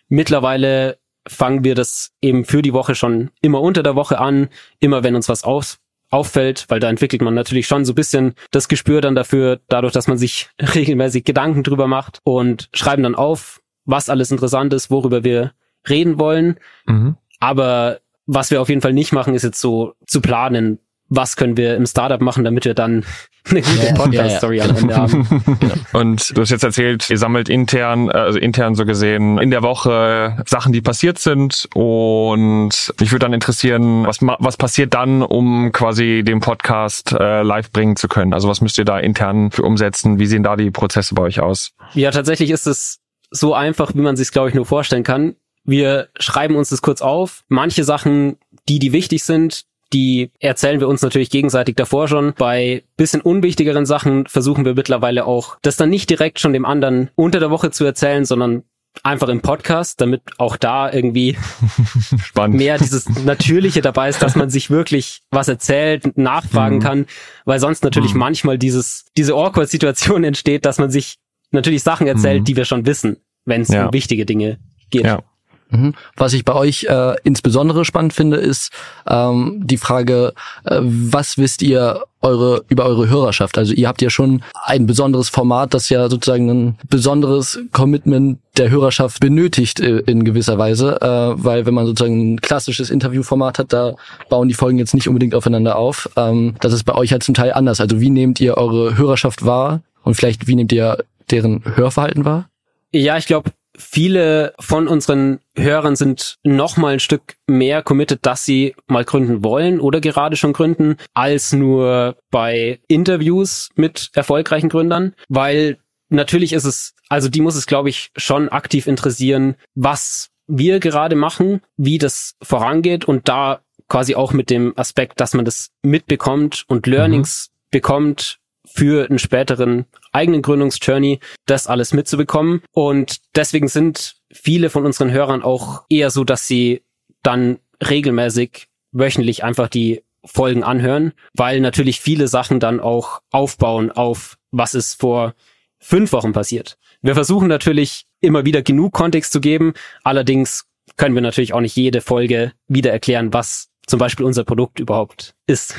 Mittlerweile 0.08 0.98
fangen 1.26 1.64
wir 1.64 1.74
das 1.74 2.12
eben 2.20 2.44
für 2.44 2.60
die 2.60 2.74
Woche 2.74 2.94
schon 2.94 3.30
immer 3.40 3.60
unter 3.60 3.82
der 3.82 3.96
Woche 3.96 4.18
an, 4.18 4.48
immer 4.80 5.02
wenn 5.02 5.16
uns 5.16 5.28
was 5.28 5.42
auf, 5.42 5.78
auffällt, 6.10 6.66
weil 6.68 6.78
da 6.78 6.90
entwickelt 6.90 7.22
man 7.22 7.34
natürlich 7.34 7.66
schon 7.66 7.84
so 7.84 7.92
ein 7.92 7.96
bisschen 7.96 8.34
das 8.50 8.68
Gespür 8.68 9.00
dann 9.00 9.14
dafür, 9.14 9.60
dadurch, 9.68 9.92
dass 9.92 10.08
man 10.08 10.18
sich 10.18 10.50
regelmäßig 10.74 11.24
Gedanken 11.24 11.62
drüber 11.62 11.86
macht 11.86 12.20
und 12.22 12.68
schreiben 12.74 13.02
dann 13.02 13.14
auf, 13.14 13.62
was 13.86 14.10
alles 14.10 14.30
interessant 14.30 14.74
ist, 14.74 14.90
worüber 14.90 15.24
wir 15.24 15.52
reden 15.88 16.18
wollen. 16.18 16.58
Mhm. 16.86 17.16
Aber 17.40 18.00
was 18.26 18.50
wir 18.50 18.60
auf 18.60 18.68
jeden 18.68 18.80
Fall 18.80 18.92
nicht 18.92 19.12
machen, 19.12 19.34
ist 19.34 19.44
jetzt 19.44 19.60
so 19.60 19.94
zu 20.06 20.20
planen, 20.20 20.78
was 21.08 21.36
können 21.36 21.56
wir 21.56 21.76
im 21.76 21.86
Startup 21.86 22.20
machen, 22.20 22.44
damit 22.44 22.64
wir 22.64 22.74
dann 22.74 23.04
eine 23.50 23.62
gute 23.62 23.94
Podcast-Story 23.94 24.60
am 24.60 24.76
Ende 24.76 24.96
haben. 24.96 25.44
Und 25.92 26.36
du 26.36 26.40
hast 26.40 26.50
jetzt 26.50 26.64
erzählt, 26.64 27.08
ihr 27.08 27.18
sammelt 27.18 27.48
intern, 27.48 28.08
äh, 28.08 28.14
also 28.14 28.40
intern 28.40 28.74
so 28.74 28.84
gesehen, 28.84 29.38
in 29.38 29.52
der 29.52 29.62
Woche 29.62 30.36
Sachen, 30.46 30.72
die 30.72 30.80
passiert 30.80 31.20
sind. 31.20 31.68
Und 31.74 32.92
mich 32.98 33.12
würde 33.12 33.24
dann 33.24 33.32
interessieren, 33.32 34.04
was, 34.04 34.18
was 34.20 34.56
passiert 34.56 34.94
dann, 34.94 35.22
um 35.22 35.70
quasi 35.70 36.24
den 36.26 36.40
Podcast 36.40 37.12
äh, 37.12 37.42
live 37.42 37.70
bringen 37.70 37.94
zu 37.94 38.08
können? 38.08 38.32
Also 38.32 38.48
was 38.48 38.60
müsst 38.60 38.78
ihr 38.78 38.84
da 38.84 38.98
intern 38.98 39.52
für 39.52 39.62
umsetzen? 39.62 40.18
Wie 40.18 40.26
sehen 40.26 40.42
da 40.42 40.56
die 40.56 40.72
Prozesse 40.72 41.14
bei 41.14 41.22
euch 41.22 41.38
aus? 41.38 41.70
Ja, 41.94 42.10
tatsächlich 42.10 42.50
ist 42.50 42.66
es 42.66 42.98
so 43.30 43.54
einfach, 43.54 43.94
wie 43.94 44.00
man 44.00 44.16
sich 44.16 44.32
glaube 44.32 44.48
ich, 44.48 44.56
nur 44.56 44.66
vorstellen 44.66 45.04
kann. 45.04 45.36
Wir 45.66 46.08
schreiben 46.18 46.56
uns 46.56 46.70
das 46.70 46.80
kurz 46.82 47.02
auf. 47.02 47.44
Manche 47.48 47.84
Sachen, 47.84 48.36
die, 48.68 48.78
die 48.78 48.92
wichtig 48.92 49.24
sind, 49.24 49.64
die 49.92 50.30
erzählen 50.40 50.80
wir 50.80 50.88
uns 50.88 51.02
natürlich 51.02 51.30
gegenseitig 51.30 51.76
davor 51.76 52.08
schon. 52.08 52.34
Bei 52.36 52.82
bisschen 52.96 53.20
unwichtigeren 53.20 53.86
Sachen 53.86 54.26
versuchen 54.26 54.64
wir 54.64 54.74
mittlerweile 54.74 55.26
auch, 55.26 55.58
das 55.62 55.76
dann 55.76 55.90
nicht 55.90 56.10
direkt 56.10 56.40
schon 56.40 56.52
dem 56.52 56.64
anderen 56.64 57.10
unter 57.14 57.38
der 57.40 57.50
Woche 57.50 57.70
zu 57.70 57.84
erzählen, 57.84 58.24
sondern 58.24 58.64
einfach 59.02 59.28
im 59.28 59.42
Podcast, 59.42 60.00
damit 60.00 60.22
auch 60.38 60.56
da 60.56 60.90
irgendwie 60.90 61.36
Spannend. 62.24 62.56
mehr 62.56 62.78
dieses 62.78 63.08
Natürliche 63.24 63.82
dabei 63.82 64.08
ist, 64.08 64.22
dass 64.22 64.36
man 64.36 64.48
sich 64.50 64.70
wirklich 64.70 65.20
was 65.30 65.48
erzählt, 65.48 66.16
nachfragen 66.16 66.80
kann, 66.80 67.06
weil 67.44 67.60
sonst 67.60 67.84
natürlich 67.84 68.14
manchmal 68.14 68.56
dieses, 68.58 69.04
diese 69.16 69.34
awkward 69.34 69.68
Situation 69.68 70.24
entsteht, 70.24 70.64
dass 70.64 70.78
man 70.78 70.90
sich 70.90 71.18
natürlich 71.50 71.82
Sachen 71.82 72.06
erzählt, 72.06 72.48
die 72.48 72.56
wir 72.56 72.64
schon 72.64 72.86
wissen, 72.86 73.18
wenn 73.44 73.60
es 73.60 73.68
Ja. 73.68 73.86
um 73.86 73.92
wichtige 73.92 74.24
Dinge 74.24 74.58
geht. 74.90 75.04
Ja. 75.04 75.22
Mhm. 75.70 75.94
Was 76.16 76.32
ich 76.32 76.44
bei 76.44 76.54
euch 76.54 76.84
äh, 76.84 77.16
insbesondere 77.24 77.84
spannend 77.84 78.12
finde, 78.12 78.36
ist 78.36 78.70
ähm, 79.06 79.62
die 79.64 79.78
Frage, 79.78 80.32
äh, 80.64 80.78
was 80.80 81.38
wisst 81.38 81.62
ihr 81.62 82.04
eure 82.22 82.64
über 82.68 82.84
eure 82.84 83.08
Hörerschaft? 83.08 83.58
Also 83.58 83.72
ihr 83.72 83.88
habt 83.88 84.00
ja 84.00 84.10
schon 84.10 84.42
ein 84.64 84.86
besonderes 84.86 85.28
Format, 85.28 85.74
das 85.74 85.88
ja 85.88 86.08
sozusagen 86.08 86.48
ein 86.48 86.78
besonderes 86.88 87.58
Commitment 87.72 88.38
der 88.56 88.70
Hörerschaft 88.70 89.20
benötigt 89.20 89.80
äh, 89.80 89.98
in 90.00 90.24
gewisser 90.24 90.56
Weise, 90.56 91.00
äh, 91.00 91.44
weil 91.44 91.66
wenn 91.66 91.74
man 91.74 91.86
sozusagen 91.86 92.34
ein 92.34 92.40
klassisches 92.40 92.90
Interviewformat 92.90 93.58
hat, 93.58 93.72
da 93.72 93.96
bauen 94.28 94.48
die 94.48 94.54
Folgen 94.54 94.78
jetzt 94.78 94.94
nicht 94.94 95.08
unbedingt 95.08 95.34
aufeinander 95.34 95.76
auf. 95.76 96.08
Ähm, 96.16 96.54
das 96.60 96.72
ist 96.72 96.84
bei 96.84 96.94
euch 96.94 97.12
halt 97.12 97.24
zum 97.24 97.34
Teil 97.34 97.52
anders. 97.52 97.80
Also 97.80 98.00
wie 98.00 98.10
nehmt 98.10 98.40
ihr 98.40 98.56
eure 98.56 98.96
Hörerschaft 98.96 99.44
wahr 99.44 99.80
und 100.02 100.14
vielleicht 100.14 100.46
wie 100.46 100.54
nehmt 100.54 100.72
ihr 100.72 100.98
deren 101.30 101.62
Hörverhalten 101.74 102.24
wahr? 102.24 102.48
Ja, 102.92 103.18
ich 103.18 103.26
glaube, 103.26 103.50
viele 103.78 104.54
von 104.58 104.88
unseren 104.88 105.40
Hörern 105.56 105.96
sind 105.96 106.36
noch 106.42 106.76
mal 106.76 106.94
ein 106.94 107.00
Stück 107.00 107.36
mehr 107.46 107.82
committed, 107.82 108.20
dass 108.22 108.44
sie 108.44 108.74
mal 108.86 109.04
gründen 109.04 109.44
wollen 109.44 109.80
oder 109.80 110.00
gerade 110.00 110.36
schon 110.36 110.52
gründen, 110.52 110.96
als 111.14 111.52
nur 111.52 112.16
bei 112.30 112.80
Interviews 112.88 113.70
mit 113.74 114.10
erfolgreichen 114.14 114.68
Gründern, 114.68 115.14
weil 115.28 115.78
natürlich 116.08 116.52
ist 116.52 116.64
es, 116.64 116.94
also 117.08 117.28
die 117.28 117.40
muss 117.40 117.56
es, 117.56 117.66
glaube 117.66 117.88
ich, 117.88 118.10
schon 118.16 118.48
aktiv 118.48 118.86
interessieren, 118.86 119.56
was 119.74 120.30
wir 120.46 120.80
gerade 120.80 121.16
machen, 121.16 121.60
wie 121.76 121.98
das 121.98 122.36
vorangeht 122.42 123.04
und 123.04 123.28
da 123.28 123.60
quasi 123.88 124.14
auch 124.14 124.32
mit 124.32 124.50
dem 124.50 124.72
Aspekt, 124.76 125.20
dass 125.20 125.34
man 125.34 125.44
das 125.44 125.70
mitbekommt 125.82 126.64
und 126.68 126.86
Learnings 126.86 127.50
mhm. 127.50 127.68
bekommt 127.70 128.38
für 128.64 129.08
einen 129.08 129.18
späteren 129.18 129.86
eigenen 130.16 130.42
Gründungsjourney, 130.42 131.20
das 131.46 131.66
alles 131.66 131.92
mitzubekommen. 131.92 132.62
Und 132.72 133.20
deswegen 133.36 133.68
sind 133.68 134.16
viele 134.32 134.70
von 134.70 134.84
unseren 134.84 135.12
Hörern 135.12 135.42
auch 135.42 135.84
eher 135.88 136.10
so, 136.10 136.24
dass 136.24 136.46
sie 136.46 136.82
dann 137.22 137.58
regelmäßig 137.88 138.66
wöchentlich 138.92 139.44
einfach 139.44 139.68
die 139.68 140.02
Folgen 140.24 140.64
anhören, 140.64 141.12
weil 141.34 141.60
natürlich 141.60 142.00
viele 142.00 142.26
Sachen 142.26 142.58
dann 142.58 142.80
auch 142.80 143.20
aufbauen 143.30 143.92
auf, 143.92 144.38
was 144.50 144.74
ist 144.74 144.98
vor 144.98 145.34
fünf 145.78 146.12
Wochen 146.12 146.32
passiert. 146.32 146.78
Wir 147.02 147.14
versuchen 147.14 147.46
natürlich 147.46 148.06
immer 148.20 148.44
wieder 148.44 148.62
genug 148.62 148.92
Kontext 148.92 149.32
zu 149.32 149.40
geben, 149.40 149.74
allerdings 150.02 150.66
können 150.96 151.14
wir 151.14 151.22
natürlich 151.22 151.52
auch 151.52 151.60
nicht 151.60 151.76
jede 151.76 152.00
Folge 152.00 152.52
wieder 152.66 152.90
erklären, 152.90 153.32
was 153.32 153.68
zum 153.86 153.98
Beispiel 153.98 154.26
unser 154.26 154.44
Produkt 154.44 154.80
überhaupt 154.80 155.34
ist. 155.46 155.76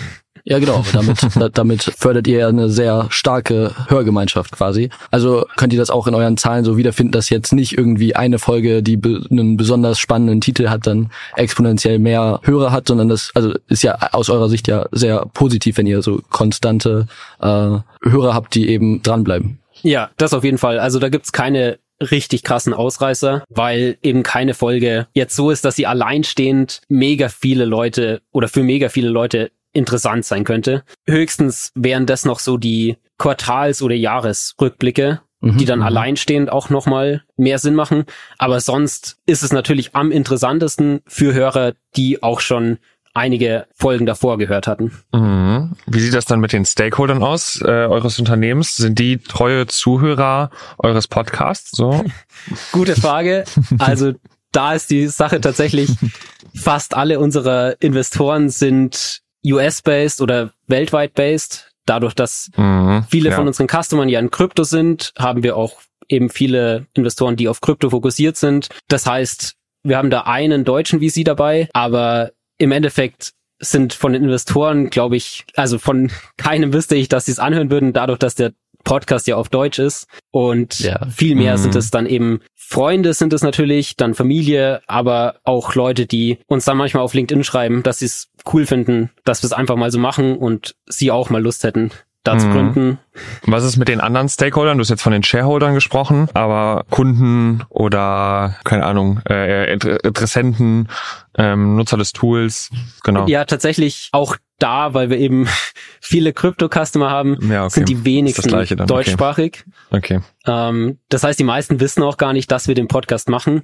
Ja, 0.50 0.60
genau. 0.60 0.84
Damit, 0.94 1.18
damit 1.58 1.84
fördert 1.84 2.26
ihr 2.28 2.40
ja 2.40 2.48
eine 2.48 2.70
sehr 2.70 3.08
starke 3.10 3.72
Hörgemeinschaft 3.90 4.54
quasi. 4.54 4.90
Also 5.12 5.46
könnt 5.58 5.74
ihr 5.74 5.80
das 5.80 5.90
auch 5.90 6.08
in 6.08 6.16
euren 6.16 6.38
Zahlen 6.38 6.64
so 6.64 6.78
wiederfinden, 6.78 7.12
dass 7.12 7.30
jetzt 7.30 7.52
nicht 7.52 7.78
irgendwie 7.78 8.16
eine 8.16 8.40
Folge, 8.40 8.82
die 8.82 8.96
be 8.96 9.26
einen 9.30 9.58
besonders 9.58 10.00
spannenden 10.00 10.40
Titel 10.40 10.70
hat, 10.70 10.88
dann 10.88 11.12
exponentiell 11.36 12.00
mehr 12.00 12.40
Hörer 12.44 12.72
hat, 12.72 12.88
sondern 12.88 13.10
das 13.10 13.32
also 13.34 13.54
ist 13.68 13.84
ja 13.84 13.98
aus 14.14 14.30
eurer 14.30 14.48
Sicht 14.48 14.70
ja 14.70 14.86
sehr 14.94 15.26
positiv, 15.34 15.78
wenn 15.78 15.88
ihr 15.88 16.02
so 16.02 16.22
konstante 16.30 17.08
äh, 17.42 17.46
Hörer 17.46 18.34
habt, 18.34 18.56
die 18.56 18.70
eben 18.70 19.04
dranbleiben. 19.04 19.60
Ja, 19.82 20.12
das 20.16 20.34
auf 20.34 20.46
jeden 20.46 20.58
Fall. 20.58 20.80
Also 20.80 21.00
da 21.00 21.10
gibt's 21.10 21.34
keine 21.34 21.78
richtig 22.00 22.44
krassen 22.44 22.74
Ausreißer, 22.74 23.44
weil 23.50 23.98
eben 24.02 24.24
keine 24.24 24.54
Folge 24.54 25.08
jetzt 25.14 25.36
so 25.36 25.52
ist, 25.52 25.66
dass 25.66 25.76
sie 25.76 25.88
alleinstehend 25.88 26.82
mega 26.88 27.28
viele 27.28 27.66
Leute 27.66 28.22
oder 28.32 28.48
für 28.48 28.64
mega 28.64 28.90
viele 28.90 29.10
Leute 29.10 29.52
interessant 29.78 30.26
sein 30.26 30.44
könnte. 30.44 30.84
Höchstens 31.06 31.72
wären 31.76 32.06
das 32.06 32.26
noch 32.26 32.40
so 32.40 32.58
die 32.58 32.98
Quartals- 33.18 33.82
oder 33.82 33.96
Jahresrückblicke, 33.96 35.22
mhm, 35.42 35.58
die 35.58 35.66
dann 35.66 35.80
mhm. 35.80 35.86
alleinstehend 35.86 36.52
auch 36.52 36.70
nochmal 36.70 37.24
mehr 37.36 37.60
Sinn 37.60 37.76
machen. 37.76 38.06
Aber 38.38 38.60
sonst 38.60 39.18
ist 39.26 39.44
es 39.44 39.54
natürlich 39.54 39.96
am 39.96 40.12
interessantesten 40.12 41.02
für 41.08 41.34
Hörer, 41.34 41.74
die 41.96 42.24
auch 42.24 42.40
schon 42.40 42.80
einige 43.14 43.66
Folgen 43.74 44.06
davor 44.06 44.38
gehört 44.38 44.68
hatten. 44.68 44.92
Mhm. 45.12 45.76
Wie 45.88 46.00
sieht 46.00 46.14
das 46.14 46.26
dann 46.26 46.40
mit 46.40 46.54
den 46.54 46.66
Stakeholdern 46.66 47.24
aus, 47.24 47.60
äh, 47.62 47.66
eures 47.66 48.20
Unternehmens? 48.20 48.76
Sind 48.76 49.00
die 49.00 49.18
treue 49.18 49.66
Zuhörer 49.66 50.52
eures 50.78 51.08
Podcasts? 51.08 51.72
So? 51.72 52.06
Gute 52.72 52.96
Frage. 52.96 53.44
Also 53.80 54.14
da 54.52 54.74
ist 54.74 54.92
die 54.92 55.08
Sache 55.08 55.42
tatsächlich, 55.42 55.90
fast 56.56 56.96
alle 56.96 57.20
unserer 57.20 57.76
Investoren 57.82 58.50
sind 58.50 59.22
US-based 59.54 60.22
oder 60.22 60.52
weltweit 60.68 61.14
based. 61.14 61.72
Dadurch, 61.86 62.14
dass 62.14 62.52
mhm, 62.58 63.06
viele 63.10 63.30
ja. 63.30 63.36
von 63.36 63.48
unseren 63.48 63.68
Customern 63.68 64.10
ja 64.10 64.20
in 64.20 64.30
Krypto 64.30 64.64
sind, 64.64 65.14
haben 65.18 65.44
wir 65.44 65.56
auch 65.56 65.82
eben 66.10 66.30
viele 66.30 66.86
Investoren, 66.94 67.36
die 67.36 67.48
auf 67.48 67.62
Krypto 67.62 67.90
fokussiert 67.90 68.38
sind. 68.38 68.70
Das 68.88 69.06
heißt, 69.06 69.56
wir 69.84 69.98
haben 69.98 70.10
da 70.10 70.22
einen 70.22 70.66
deutschen 70.66 71.02
VC 71.02 71.24
dabei, 71.24 71.70
aber 71.74 72.32
im 72.58 72.72
Endeffekt 72.72 73.34
sind 73.60 73.94
von 73.94 74.14
den 74.14 74.24
Investoren, 74.24 74.90
glaube 74.90 75.16
ich, 75.16 75.46
also 75.56 75.80
von 75.80 76.12
keinem 76.38 76.74
wüsste 76.74 76.96
ich, 76.96 77.08
dass 77.10 77.26
sie 77.26 77.32
es 77.32 77.40
anhören 77.40 77.72
würden, 77.72 77.94
dadurch, 77.94 78.20
dass 78.20 78.36
der 78.36 78.54
Podcast 78.84 79.28
ja 79.28 79.36
auf 79.36 79.50
Deutsch 79.50 79.80
ist. 79.80 80.08
Und 80.32 80.80
ja. 80.80 81.06
viel 81.10 81.36
mehr 81.36 81.58
mhm. 81.58 81.62
sind 81.62 81.76
es 81.76 81.92
dann 81.92 82.06
eben 82.06 82.42
Freunde 82.70 83.14
sind 83.14 83.32
es 83.32 83.44
natürlich, 83.44 83.96
dann 83.96 84.14
Familie, 84.14 84.82
aber 84.88 85.36
auch 85.46 85.74
Leute, 85.74 86.06
die 86.06 86.38
uns 86.48 86.66
dann 86.66 86.76
manchmal 86.76 87.02
auf 87.02 87.14
LinkedIn 87.14 87.46
schreiben, 87.46 87.82
dass 87.82 88.00
sie 88.00 88.08
es 88.08 88.28
cool 88.52 88.66
finden, 88.66 89.10
dass 89.24 89.42
wir 89.42 89.48
es 89.48 89.54
einfach 89.54 89.78
mal 89.78 89.90
so 89.90 90.00
machen 90.00 90.36
und 90.36 90.76
sie 90.86 91.10
auch 91.10 91.30
mal 91.30 91.42
Lust 91.42 91.64
hätten, 91.64 91.92
da 92.26 92.38
zu 92.38 92.48
mhm. 92.48 92.52
gründen. 92.52 93.00
Was 93.44 93.64
ist 93.64 93.78
mit 93.78 93.88
den 93.88 94.02
anderen 94.02 94.28
Stakeholdern? 94.28 94.78
Du 94.78 94.82
hast 94.82 94.90
jetzt 94.90 95.02
von 95.02 95.14
den 95.14 95.24
Shareholdern 95.24 95.76
gesprochen, 95.76 96.28
aber 96.34 96.84
Kunden 96.90 97.64
oder 97.70 98.58
keine 98.66 98.86
Ahnung, 98.86 99.22
äh, 99.30 99.72
Interessenten, 99.72 100.90
ähm, 101.38 101.78
Nutzer 101.78 101.96
des 101.96 102.12
Tools, 102.12 102.70
genau. 103.02 103.28
Ja, 103.28 103.46
tatsächlich 103.46 104.10
auch 104.12 104.36
da, 104.60 104.94
weil 104.94 105.10
wir 105.10 105.18
eben 105.18 105.48
viele 106.02 106.34
Krypto-Customer 106.34 107.10
haben, 107.10 107.38
ja, 107.52 107.66
okay. 107.66 107.74
sind 107.74 107.90
die 107.90 108.06
wenigsten 108.06 108.50
deutschsprachig. 108.86 109.66
Okay. 109.90 110.18
okay. 110.18 110.22
Ähm, 110.46 111.00
das 111.10 111.24
heißt, 111.24 111.40
die 111.40 111.44
meisten 111.44 111.80
wissen 111.80 112.04
auch 112.04 112.18
gar 112.18 112.34
nicht, 112.34 112.52
dass 112.52 112.68
wir 112.68 112.76
den 112.76 112.88
Podcast 112.88 113.30
machen. 113.30 113.64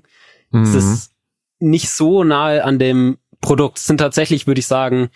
Es 0.52 0.70
mhm. 0.70 0.78
ist 0.78 1.12
nicht 1.60 1.90
so 1.90 2.24
nahe 2.24 2.64
an 2.64 2.78
dem 2.78 3.18
Produkt. 3.42 3.80
Es 3.80 3.88
sind 3.88 3.98
tatsächlich, 3.98 4.48
würde 4.48 4.60
ich 4.60 4.68
sagen, 4.68 5.10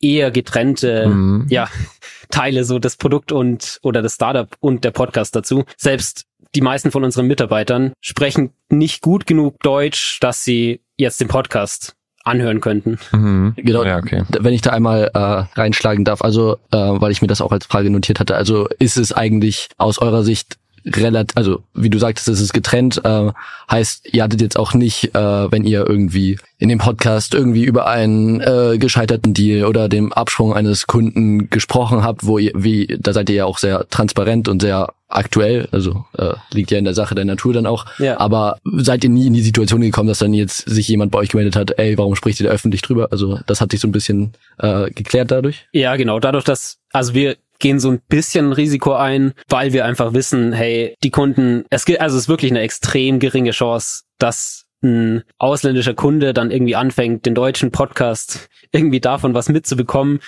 eher 0.00 0.30
getrennte 0.30 1.08
mhm. 1.08 1.46
ja, 1.48 1.68
Teile, 2.30 2.64
so 2.64 2.78
das 2.78 2.96
Produkt 2.96 3.32
und 3.32 3.78
oder 3.82 4.02
das 4.02 4.14
Startup 4.14 4.48
und 4.60 4.84
der 4.84 4.90
Podcast 4.90 5.34
dazu. 5.34 5.64
Selbst 5.76 6.26
die 6.54 6.60
meisten 6.60 6.90
von 6.90 7.04
unseren 7.04 7.26
Mitarbeitern 7.26 7.92
sprechen 8.00 8.52
nicht 8.68 9.02
gut 9.02 9.26
genug 9.26 9.60
Deutsch, 9.60 10.20
dass 10.20 10.44
sie 10.44 10.82
jetzt 10.96 11.20
den 11.20 11.28
Podcast 11.28 11.96
anhören 12.24 12.60
könnten. 12.60 12.98
Mhm. 13.12 13.52
Genau. 13.56 13.84
Ja, 13.84 13.98
okay. 13.98 14.24
Wenn 14.28 14.54
ich 14.54 14.62
da 14.62 14.70
einmal 14.70 15.10
äh, 15.12 15.58
reinschlagen 15.58 16.04
darf, 16.04 16.22
also 16.22 16.54
äh, 16.72 16.76
weil 16.76 17.12
ich 17.12 17.22
mir 17.22 17.28
das 17.28 17.40
auch 17.40 17.52
als 17.52 17.66
Frage 17.66 17.90
notiert 17.90 18.18
hatte, 18.18 18.34
also 18.34 18.66
ist 18.78 18.96
es 18.96 19.12
eigentlich 19.12 19.68
aus 19.76 19.98
eurer 19.98 20.24
Sicht 20.24 20.56
relativ, 20.86 21.36
also 21.36 21.62
wie 21.74 21.90
du 21.90 21.98
sagtest, 21.98 22.28
es 22.28 22.40
ist 22.40 22.52
getrennt, 22.52 23.00
äh, 23.04 23.30
heißt, 23.70 24.12
ihr 24.12 24.22
hattet 24.22 24.40
jetzt 24.40 24.58
auch 24.58 24.74
nicht, 24.74 25.14
äh, 25.14 25.52
wenn 25.52 25.64
ihr 25.64 25.88
irgendwie 25.88 26.38
in 26.58 26.68
dem 26.68 26.78
Podcast 26.78 27.34
irgendwie 27.34 27.64
über 27.64 27.86
einen 27.86 28.40
äh, 28.40 28.78
gescheiterten 28.78 29.34
Deal 29.34 29.66
oder 29.66 29.88
dem 29.88 30.12
Absprung 30.12 30.54
eines 30.54 30.86
Kunden 30.86 31.50
gesprochen 31.50 32.02
habt, 32.02 32.26
wo 32.26 32.38
ihr, 32.38 32.52
wie, 32.54 32.98
da 33.00 33.12
seid 33.12 33.30
ihr 33.30 33.36
ja 33.36 33.44
auch 33.46 33.58
sehr 33.58 33.88
transparent 33.88 34.48
und 34.48 34.60
sehr 34.60 34.92
aktuell, 35.08 35.68
also 35.70 36.04
äh, 36.18 36.34
liegt 36.52 36.70
ja 36.70 36.78
in 36.78 36.84
der 36.84 36.94
Sache 36.94 37.14
der 37.14 37.24
Natur 37.24 37.52
dann 37.52 37.66
auch. 37.66 37.86
Ja. 37.98 38.18
Aber 38.18 38.58
seid 38.64 39.04
ihr 39.04 39.10
nie 39.10 39.26
in 39.26 39.32
die 39.32 39.42
Situation 39.42 39.80
gekommen, 39.80 40.08
dass 40.08 40.18
dann 40.18 40.34
jetzt 40.34 40.68
sich 40.68 40.88
jemand 40.88 41.12
bei 41.12 41.18
euch 41.18 41.28
gemeldet 41.28 41.56
hat, 41.56 41.78
ey, 41.78 41.96
warum 41.96 42.16
spricht 42.16 42.40
ihr 42.40 42.46
da 42.48 42.52
öffentlich 42.52 42.82
drüber? 42.82 43.08
Also 43.10 43.38
das 43.46 43.60
hat 43.60 43.70
sich 43.70 43.80
so 43.80 43.88
ein 43.88 43.92
bisschen 43.92 44.32
äh, 44.58 44.90
geklärt 44.90 45.30
dadurch? 45.30 45.66
Ja, 45.72 45.96
genau. 45.96 46.18
Dadurch, 46.18 46.44
dass, 46.44 46.78
also 46.92 47.14
wir 47.14 47.36
gehen 47.64 47.80
so 47.80 47.90
ein 47.90 48.02
bisschen 48.10 48.52
Risiko 48.52 48.92
ein, 48.92 49.32
weil 49.48 49.72
wir 49.72 49.86
einfach 49.86 50.12
wissen, 50.12 50.52
hey, 50.52 50.96
die 51.02 51.10
Kunden, 51.10 51.64
es 51.70 51.86
gibt, 51.86 51.98
also 52.02 52.18
es 52.18 52.24
ist 52.24 52.28
wirklich 52.28 52.52
eine 52.52 52.60
extrem 52.60 53.20
geringe 53.20 53.52
Chance, 53.52 54.02
dass 54.18 54.66
ein 54.82 55.22
ausländischer 55.38 55.94
Kunde 55.94 56.34
dann 56.34 56.50
irgendwie 56.50 56.76
anfängt, 56.76 57.24
den 57.24 57.34
deutschen 57.34 57.70
Podcast 57.70 58.50
irgendwie 58.70 59.00
davon 59.00 59.32
was 59.32 59.48
mitzubekommen 59.48 60.20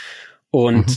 und 0.50 0.86
mhm. 0.86 0.96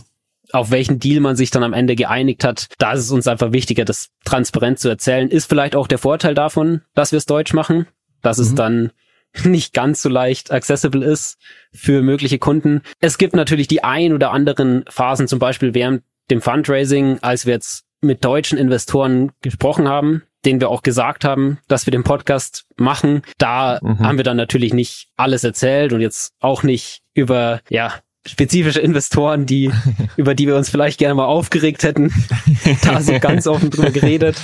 auf 0.54 0.72
welchen 0.72 0.98
Deal 1.00 1.20
man 1.20 1.36
sich 1.36 1.52
dann 1.52 1.64
am 1.64 1.74
Ende 1.74 1.98
geeinigt 1.98 2.46
hat, 2.46 2.68
da 2.78 2.94
ist 2.94 3.02
es 3.02 3.12
uns 3.12 3.28
einfach 3.28 3.52
wichtiger, 3.52 3.84
das 3.84 4.08
transparent 4.24 4.80
zu 4.80 4.88
erzählen. 4.88 5.28
Ist 5.28 5.50
vielleicht 5.50 5.76
auch 5.76 5.88
der 5.88 5.98
Vorteil 5.98 6.36
davon, 6.36 6.84
dass 6.94 7.12
wir 7.12 7.18
es 7.18 7.26
deutsch 7.26 7.54
machen, 7.54 7.86
dass 8.22 8.38
mhm. 8.38 8.44
es 8.46 8.56
dann 8.56 8.92
nicht 9.44 9.74
ganz 9.74 10.02
so 10.02 10.08
leicht 10.08 10.54
accessible 10.54 11.04
ist 11.04 11.38
für 11.74 12.02
mögliche 12.02 12.40
Kunden. 12.40 12.82
Es 13.02 13.18
gibt 13.18 13.36
natürlich 13.36 13.68
die 13.68 13.84
ein 13.84 14.14
oder 14.14 14.32
anderen 14.32 14.86
Phasen, 14.88 15.28
zum 15.28 15.40
Beispiel 15.40 15.74
während 15.74 16.04
dem 16.30 16.42
Fundraising, 16.42 17.20
als 17.22 17.46
wir 17.46 17.54
jetzt 17.54 17.86
mit 18.02 18.24
deutschen 18.24 18.58
Investoren 18.58 19.32
gesprochen 19.42 19.88
haben, 19.88 20.24
denen 20.46 20.62
wir 20.62 20.70
auch 20.70 20.84
gesagt 20.84 21.26
haben, 21.26 21.60
dass 21.68 21.86
wir 21.86 21.92
den 21.92 22.04
Podcast 22.04 22.66
machen. 22.78 23.24
Da 23.38 23.80
mhm. 23.82 24.00
haben 24.00 24.18
wir 24.18 24.24
dann 24.24 24.38
natürlich 24.38 24.74
nicht 24.74 25.10
alles 25.18 25.44
erzählt 25.44 25.92
und 25.94 26.02
jetzt 26.02 26.34
auch 26.40 26.64
nicht 26.64 27.02
über, 27.14 27.60
ja, 27.70 27.94
spezifische 28.26 28.80
Investoren, 28.80 29.46
die, 29.46 29.72
über 30.18 30.36
die 30.36 30.48
wir 30.48 30.56
uns 30.56 30.70
vielleicht 30.70 31.00
gerne 31.00 31.16
mal 31.16 31.26
aufgeregt 31.26 31.84
hätten, 31.84 32.14
da 32.84 33.02
so 33.02 33.20
ganz 33.20 33.48
offen 33.48 33.70
drüber 33.70 33.92
geredet. 33.92 34.40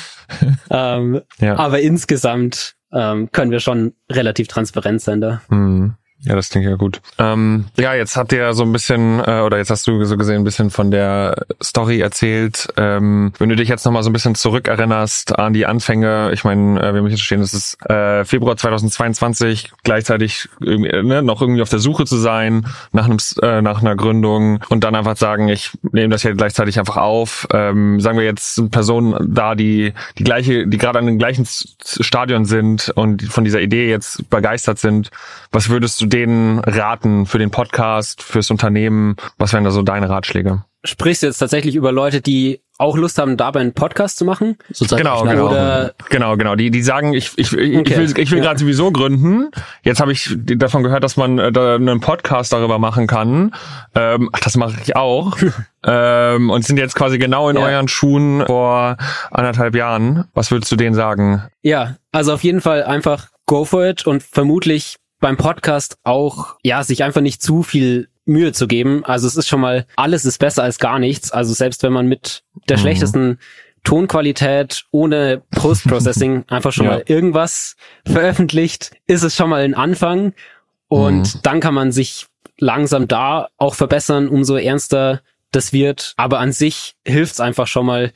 Ähm, 0.70 1.22
ja. 1.40 1.56
Aber 1.58 1.80
insgesamt 1.80 2.76
ähm, 2.92 3.32
können 3.32 3.52
wir 3.52 3.60
schon 3.60 3.94
relativ 4.10 4.48
transparent 4.48 5.02
sein 5.02 5.22
da. 5.22 5.42
Mhm. 5.50 5.96
Ja, 6.26 6.36
das 6.36 6.50
klingt 6.50 6.66
ja 6.66 6.76
gut. 6.76 7.02
Ähm, 7.20 7.66
ja, 7.78 7.94
jetzt 7.94 8.18
habt 8.18 8.34
ihr 8.34 8.40
ja 8.40 8.54
so 8.54 8.64
ein 8.64 8.72
bisschen, 8.72 9.20
äh, 9.20 9.42
oder 9.42 9.58
jetzt 9.58 9.70
hast 9.70 9.86
du 9.86 10.04
so 10.06 10.18
gesehen 10.18 10.38
ein 10.38 10.44
bisschen 10.44 10.72
von 10.72 10.90
der 10.90 11.46
Story 11.64 12.00
erzählt. 12.00 12.68
Ähm, 12.78 13.32
wenn 13.38 13.50
du 13.50 13.56
dich 13.56 13.70
jetzt 13.70 13.86
nochmal 13.86 14.02
so 14.02 14.10
ein 14.10 14.14
bisschen 14.14 14.34
zurückerinnerst 14.34 15.38
an 15.38 15.54
die 15.54 15.68
Anfänge, 15.68 16.32
ich 16.34 16.44
meine, 16.44 16.82
äh, 16.82 16.94
wir 16.96 17.04
müssen 17.04 17.20
stehen, 17.20 17.42
es 17.42 17.54
ist 17.54 17.80
äh, 17.90 18.26
Februar 18.26 18.58
2022, 18.58 19.72
gleichzeitig 19.84 20.50
irgendwie, 20.60 20.90
ne, 21.04 21.22
noch 21.22 21.42
irgendwie 21.42 21.62
auf 21.62 21.70
der 21.70 21.80
Suche 21.80 22.06
zu 22.06 22.18
sein 22.18 22.66
nach 22.92 23.06
einem 23.06 23.18
äh, 23.44 23.62
nach 23.62 23.82
einer 23.82 23.96
Gründung 23.96 24.64
und 24.70 24.84
dann 24.84 24.96
einfach 24.96 25.18
sagen, 25.18 25.48
ich 25.48 25.72
nehme 25.92 26.10
das 26.10 26.24
hier 26.24 26.34
gleichzeitig 26.34 26.80
einfach 26.80 26.98
auf. 26.98 27.48
Ähm, 27.54 28.00
sagen 28.00 28.18
wir 28.18 28.26
jetzt 28.26 28.72
Personen 28.72 29.16
da, 29.34 29.54
die 29.54 29.94
die 30.18 30.24
gleiche, 30.24 30.66
die 30.66 30.78
gerade 30.80 30.98
an 30.98 31.06
dem 31.06 31.20
gleichen 31.20 31.46
Stadion 31.46 32.46
sind 32.46 32.92
und 32.96 33.22
von 33.24 33.44
dieser 33.44 33.62
Idee 33.62 33.90
jetzt 33.90 34.28
begeistert 34.32 34.80
sind. 34.80 35.12
Was 35.52 35.70
würdest 35.70 36.02
du 36.02 36.08
denen 36.16 36.60
raten 36.60 37.26
für 37.26 37.38
den 37.38 37.52
Podcast, 37.52 38.24
fürs 38.24 38.50
Unternehmen? 38.50 39.18
Was 39.38 39.54
wären 39.54 39.66
da 39.66 39.72
so 39.72 39.82
deine 39.82 40.10
Ratschläge? 40.10 40.64
Sprichst 40.86 41.24
du 41.24 41.28
jetzt 41.28 41.40
tatsächlich 41.40 41.76
über 41.76 41.92
Leute, 41.92 42.22
die 42.22 42.62
auch 42.78 42.96
Lust 42.96 43.18
haben, 43.18 43.38
dabei 43.38 43.62
einen 43.62 43.74
Podcast 43.74 44.18
zu 44.18 44.26
machen? 44.26 44.58
Genau, 44.80 45.24
genau. 45.24 45.50
Oder 45.50 45.94
genau, 46.10 46.38
genau. 46.38 46.56
Die, 46.56 46.72
die 46.72 46.84
sagen, 46.84 47.14
ich, 47.14 47.32
ich, 47.38 47.52
ich, 47.54 47.78
okay. 47.78 47.94
ich 47.94 47.98
will, 47.98 48.20
ich 48.20 48.32
will 48.32 48.38
ja. 48.38 48.44
gerade 48.46 48.60
sowieso 48.60 48.92
gründen. 48.92 49.50
Jetzt 49.84 50.00
habe 50.00 50.12
ich 50.12 50.36
davon 50.38 50.84
gehört, 50.84 51.04
dass 51.04 51.18
man 51.18 51.40
äh, 51.40 51.52
da 51.52 51.76
einen 51.76 52.02
Podcast 52.02 52.54
darüber 52.54 52.78
machen 52.80 53.08
kann. 53.08 53.54
Ähm, 53.96 54.30
ach, 54.32 54.40
das 54.40 54.58
mache 54.58 54.76
ich 54.82 54.96
auch. 54.96 55.38
ähm, 55.86 56.50
und 56.50 56.66
sind 56.66 56.78
jetzt 56.78 56.96
quasi 56.96 57.18
genau 57.18 57.50
in 57.50 57.58
ja. 57.58 57.64
euren 57.64 57.88
Schuhen 57.88 58.46
vor 58.46 58.98
anderthalb 59.32 59.76
Jahren. 59.76 60.26
Was 60.34 60.52
würdest 60.52 60.72
du 60.72 60.76
denen 60.76 60.96
sagen? 60.96 61.44
Ja, 61.62 61.96
also 62.12 62.34
auf 62.34 62.44
jeden 62.44 62.62
Fall 62.62 62.84
einfach 62.84 63.28
go 63.48 63.66
for 63.66 63.86
it 63.86 64.06
und 64.06 64.22
vermutlich 64.22 64.98
beim 65.20 65.38
Podcast 65.38 65.98
auch, 66.04 66.56
ja, 66.64 66.84
sich 66.84 67.04
einfach 67.04 67.22
nicht 67.22 67.42
zu 67.42 67.64
viel 67.64 68.10
Mühe 68.26 68.54
zu 68.54 68.68
geben. 68.68 69.06
Also 69.06 69.28
es 69.28 69.38
ist 69.38 69.48
schon 69.48 69.62
mal, 69.62 69.86
alles 69.96 70.26
ist 70.26 70.40
besser 70.40 70.64
als 70.64 70.80
gar 70.80 71.00
nichts. 71.00 71.32
Also 71.32 71.54
selbst 71.54 71.84
wenn 71.84 71.94
man 71.94 72.08
mit 72.08 72.44
der 72.70 72.78
mhm. 72.78 72.82
schlechtesten 72.82 73.40
Tonqualität 73.84 74.86
ohne 74.92 75.44
Post-Processing 75.52 76.46
einfach 76.50 76.74
schon 76.74 76.86
ja. 76.86 76.92
mal 76.94 77.04
irgendwas 77.08 77.76
veröffentlicht, 78.06 78.92
ist 79.08 79.24
es 79.24 79.36
schon 79.36 79.50
mal 79.50 79.64
ein 79.64 79.76
Anfang. 79.76 80.34
Und 80.88 81.36
mhm. 81.36 81.40
dann 81.44 81.60
kann 81.60 81.74
man 81.74 81.92
sich 81.92 82.28
langsam 82.58 83.08
da 83.08 83.50
auch 83.58 83.76
verbessern, 83.76 84.28
umso 84.28 84.56
ernster 84.56 85.22
das 85.52 85.72
wird. 85.72 86.14
Aber 86.18 86.40
an 86.40 86.52
sich 86.52 86.96
hilft 87.06 87.34
es 87.34 87.40
einfach 87.40 87.68
schon 87.68 87.86
mal, 87.86 88.12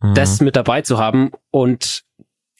mhm. 0.00 0.14
das 0.14 0.40
mit 0.40 0.56
dabei 0.56 0.82
zu 0.82 0.98
haben. 0.98 1.32
Und 1.50 2.04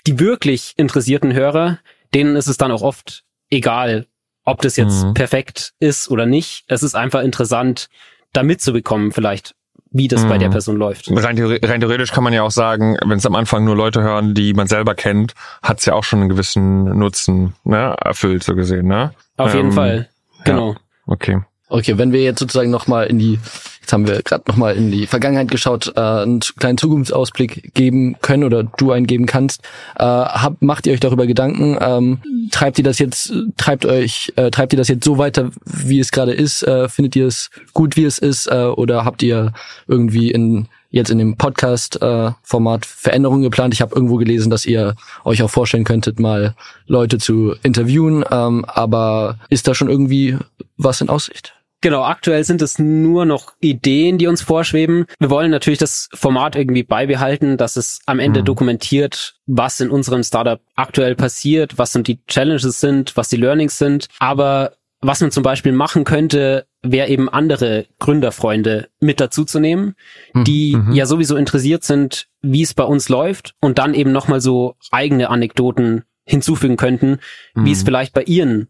die 0.07 0.19
wirklich 0.19 0.75
interessierten 0.77 1.33
Hörer, 1.33 1.79
denen 2.15 2.37
ist 2.37 2.49
es 2.49 2.57
dann 2.57 2.73
auch 2.73 2.83
oft 2.83 3.25
egal, 3.51 4.07
ob 4.45 4.63
das 4.63 4.77
jetzt 4.77 5.05
mhm. 5.05 5.15
perfekt 5.15 5.75
ist 5.79 6.11
oder 6.11 6.27
nicht. 6.27 6.65
Es 6.69 6.83
ist 6.83 6.95
einfach 6.95 7.23
interessant, 7.23 7.89
da 8.33 8.43
mitzubekommen 8.43 9.13
vielleicht, 9.13 9.55
wie 9.91 10.09
das 10.09 10.25
mhm. 10.25 10.29
bei 10.29 10.39
der 10.39 10.49
mhm. 10.49 10.53
Person 10.53 10.77
läuft. 10.77 11.11
Rein, 11.11 11.39
rein, 11.39 11.81
theoretisch 11.81 12.13
kann 12.13 12.25
man 12.25 12.33
ja 12.33 12.43
auch 12.43 12.51
sagen, 12.51 12.97
wenn 13.05 13.19
es 13.19 13.27
am 13.27 13.35
Anfang 13.35 13.65
nur 13.65 13.77
Leute 13.77 14.03
hören, 14.03 14.35
die 14.35 14.55
man 14.55 14.67
selber 14.67 14.95
kennt, 14.95 15.35
hat 15.63 15.81
es 15.81 15.87
ja 15.87 15.95
auch 15.95 16.05
schon 16.05 16.21
einen 16.21 16.29
gewissen 16.29 16.85
Nutzen 16.99 17.55
ne, 17.65 17.95
erfüllt, 18.03 18.43
so 18.43 18.55
gesehen. 18.55 18.87
Ne? 18.87 19.13
Auf 19.37 19.53
ähm, 19.53 19.57
jeden 19.57 19.73
Fall, 19.73 20.09
genau. 20.45 20.73
Ja. 20.73 20.79
Okay. 21.07 21.43
Okay, 21.69 21.99
wenn 21.99 22.13
wir 22.13 22.23
jetzt 22.23 22.39
sozusagen 22.39 22.71
nochmal 22.71 23.07
in 23.07 23.19
die, 23.19 23.39
jetzt 23.89 23.95
haben 23.95 24.07
wir 24.07 24.23
gerade 24.23 24.45
nochmal 24.47 24.77
in 24.77 24.91
die 24.91 25.07
Vergangenheit 25.07 25.51
geschaut, 25.51 25.95
äh, 25.97 26.01
einen 26.01 26.41
kleinen 26.41 26.77
Zukunftsausblick 26.77 27.73
geben 27.73 28.17
können 28.21 28.45
oder 28.45 28.65
du 28.65 28.93
einen 28.93 29.07
geben 29.07 29.25
kannst, 29.25 29.63
äh, 29.97 30.05
hab, 30.05 30.61
macht 30.61 30.87
ihr 30.87 30.93
euch 30.93 31.01
darüber 31.01 31.27
Gedanken, 31.27 31.79
ähm, 31.81 32.19
treibt 32.51 32.77
ihr 32.77 32.85
das 32.85 32.99
jetzt, 32.99 33.33
treibt 33.57 33.87
euch, 33.87 34.31
äh, 34.37 34.51
treibt 34.51 34.75
ihr 34.75 34.77
das 34.77 34.89
jetzt 34.89 35.05
so 35.05 35.17
weiter, 35.17 35.51
wie 35.65 36.01
es 36.01 36.13
gerade 36.13 36.33
ist, 36.33 36.63
äh, 36.65 36.91
findet 36.91 37.17
ihr 37.17 37.27
es 37.27 37.51
gut, 37.73 37.97
wie 37.97 38.05
es 38.05 38.19
ist, 38.19 38.47
äh, 38.49 38.67
oder 38.67 39.07
habt 39.07 39.23
ihr 39.23 39.55
irgendwie 39.87 40.31
in 40.31 40.69
jetzt 40.91 41.11
in 41.11 41.19
dem 41.19 41.37
Podcast-Format 41.37 42.85
äh, 42.85 42.89
Veränderungen 42.89 43.43
geplant. 43.43 43.75
Ich 43.75 43.83
habe 43.83 43.95
irgendwo 43.95 44.17
gelesen, 44.17 44.49
dass 44.49 44.65
ihr 44.65 44.97
euch 45.25 45.43
auch 45.43 45.51
vorstellen 45.51 45.85
könntet, 45.85 46.19
mal 46.19 46.55
Leute 46.87 47.19
zu 47.19 47.55
interviewen. 47.63 48.25
Ähm, 48.31 48.65
aber 48.67 49.39
ist 49.51 49.69
da 49.69 49.75
schon 49.75 49.91
irgendwie 49.91 50.39
was 50.79 51.03
in 51.03 51.11
Aussicht? 51.11 51.58
Genau, 51.81 52.03
aktuell 52.03 52.43
sind 52.43 52.61
es 52.61 52.79
nur 52.79 53.25
noch 53.25 53.53
Ideen, 53.61 54.19
die 54.19 54.27
uns 54.27 54.43
vorschweben. 54.43 55.07
Wir 55.21 55.31
wollen 55.31 55.51
natürlich 55.51 55.79
das 55.79 56.09
Format 56.13 56.57
irgendwie 56.57 56.83
beibehalten, 56.83 57.57
dass 57.57 57.77
es 57.77 58.01
am 58.07 58.19
Ende 58.19 58.41
mhm. 58.41 58.47
dokumentiert, 58.47 59.37
was 59.47 59.81
in 59.81 59.91
unserem 59.91 60.25
Startup 60.25 60.61
aktuell 60.75 61.15
passiert, 61.15 61.79
was 61.79 61.93
die 61.93 62.25
Challenges 62.27 62.81
sind, 62.81 63.17
was 63.17 63.29
die 63.29 63.37
Learnings 63.37 63.79
sind. 63.79 64.09
Aber 64.19 64.73
was 65.01 65.21
man 65.21 65.31
zum 65.31 65.45
Beispiel 65.45 65.73
machen 65.73 66.03
könnte, 66.03 66.67
wäre 66.83 67.09
eben 67.09 67.29
andere 67.29 67.87
Gründerfreunde 68.01 68.89
mit 68.99 69.21
dazuzunehmen, 69.21 69.95
mhm. 70.33 70.45
die 70.45 70.77
mhm. 70.77 70.93
ja 70.93 71.07
sowieso 71.07 71.37
interessiert 71.37 71.85
sind, 71.85 72.27
wie 72.43 72.63
es 72.63 72.75
bei 72.75 72.85
uns 72.85 73.09
läuft 73.09 73.55
und 73.61 73.79
dann 73.79 73.95
eben 73.95 74.11
nochmal 74.11 74.41
so 74.41 74.75
eigene 74.91 75.31
Anekdoten 75.31 76.05
hinzufügen 76.25 76.77
könnten, 76.77 77.21
mhm. 77.55 77.65
wie 77.65 77.73
es 77.73 77.83
mhm. 77.83 77.87
vielleicht 77.87 78.13
bei 78.13 78.23
ihren 78.25 78.69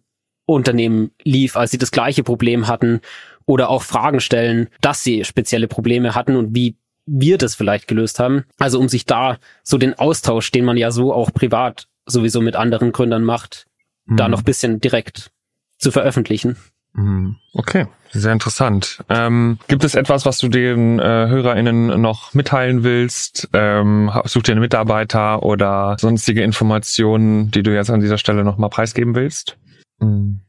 Unternehmen 0.48 1.10
lief, 1.22 1.56
als 1.56 1.70
sie 1.70 1.78
das 1.78 1.90
gleiche 1.90 2.22
Problem 2.22 2.68
hatten 2.68 3.00
oder 3.44 3.68
auch 3.68 3.82
Fragen 3.82 4.20
stellen, 4.20 4.68
dass 4.80 5.02
sie 5.02 5.24
spezielle 5.24 5.68
Probleme 5.68 6.14
hatten 6.14 6.36
und 6.36 6.54
wie 6.54 6.76
wir 7.06 7.38
das 7.38 7.54
vielleicht 7.54 7.86
gelöst 7.86 8.18
haben. 8.18 8.44
Also 8.58 8.78
um 8.78 8.88
sich 8.88 9.04
da 9.04 9.38
so 9.62 9.78
den 9.78 9.98
Austausch, 9.98 10.50
den 10.50 10.64
man 10.64 10.76
ja 10.76 10.90
so 10.90 11.12
auch 11.12 11.32
privat 11.32 11.86
sowieso 12.06 12.40
mit 12.40 12.56
anderen 12.56 12.92
Gründern 12.92 13.24
macht, 13.24 13.66
mhm. 14.06 14.16
da 14.16 14.28
noch 14.28 14.42
bisschen 14.42 14.80
direkt 14.80 15.30
zu 15.78 15.90
veröffentlichen. 15.90 16.56
Mhm. 16.94 17.36
Okay, 17.52 17.86
sehr 18.10 18.32
interessant. 18.32 19.04
Ähm, 19.10 19.58
gibt 19.68 19.84
es 19.84 19.94
etwas, 19.94 20.24
was 20.24 20.38
du 20.38 20.48
den 20.48 20.98
äh, 20.98 21.02
HörerInnen 21.02 22.00
noch 22.00 22.32
mitteilen 22.32 22.84
willst? 22.84 23.50
Ähm, 23.52 24.10
such 24.24 24.44
dir 24.44 24.52
einen 24.52 24.62
Mitarbeiter 24.62 25.42
oder 25.42 25.96
sonstige 26.00 26.42
Informationen, 26.42 27.50
die 27.50 27.62
du 27.62 27.74
jetzt 27.74 27.90
an 27.90 28.00
dieser 28.00 28.18
Stelle 28.18 28.44
nochmal 28.44 28.70
preisgeben 28.70 29.14
willst? 29.14 29.58
Mhm. 30.00 30.40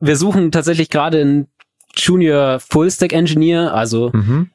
Wir 0.00 0.16
suchen 0.16 0.50
tatsächlich 0.50 0.90
gerade 0.90 1.20
einen 1.20 1.48
Junior 1.94 2.58
Fullstack 2.60 3.12
Engineer, 3.12 3.74
also 3.74 4.10
mhm. 4.12 4.50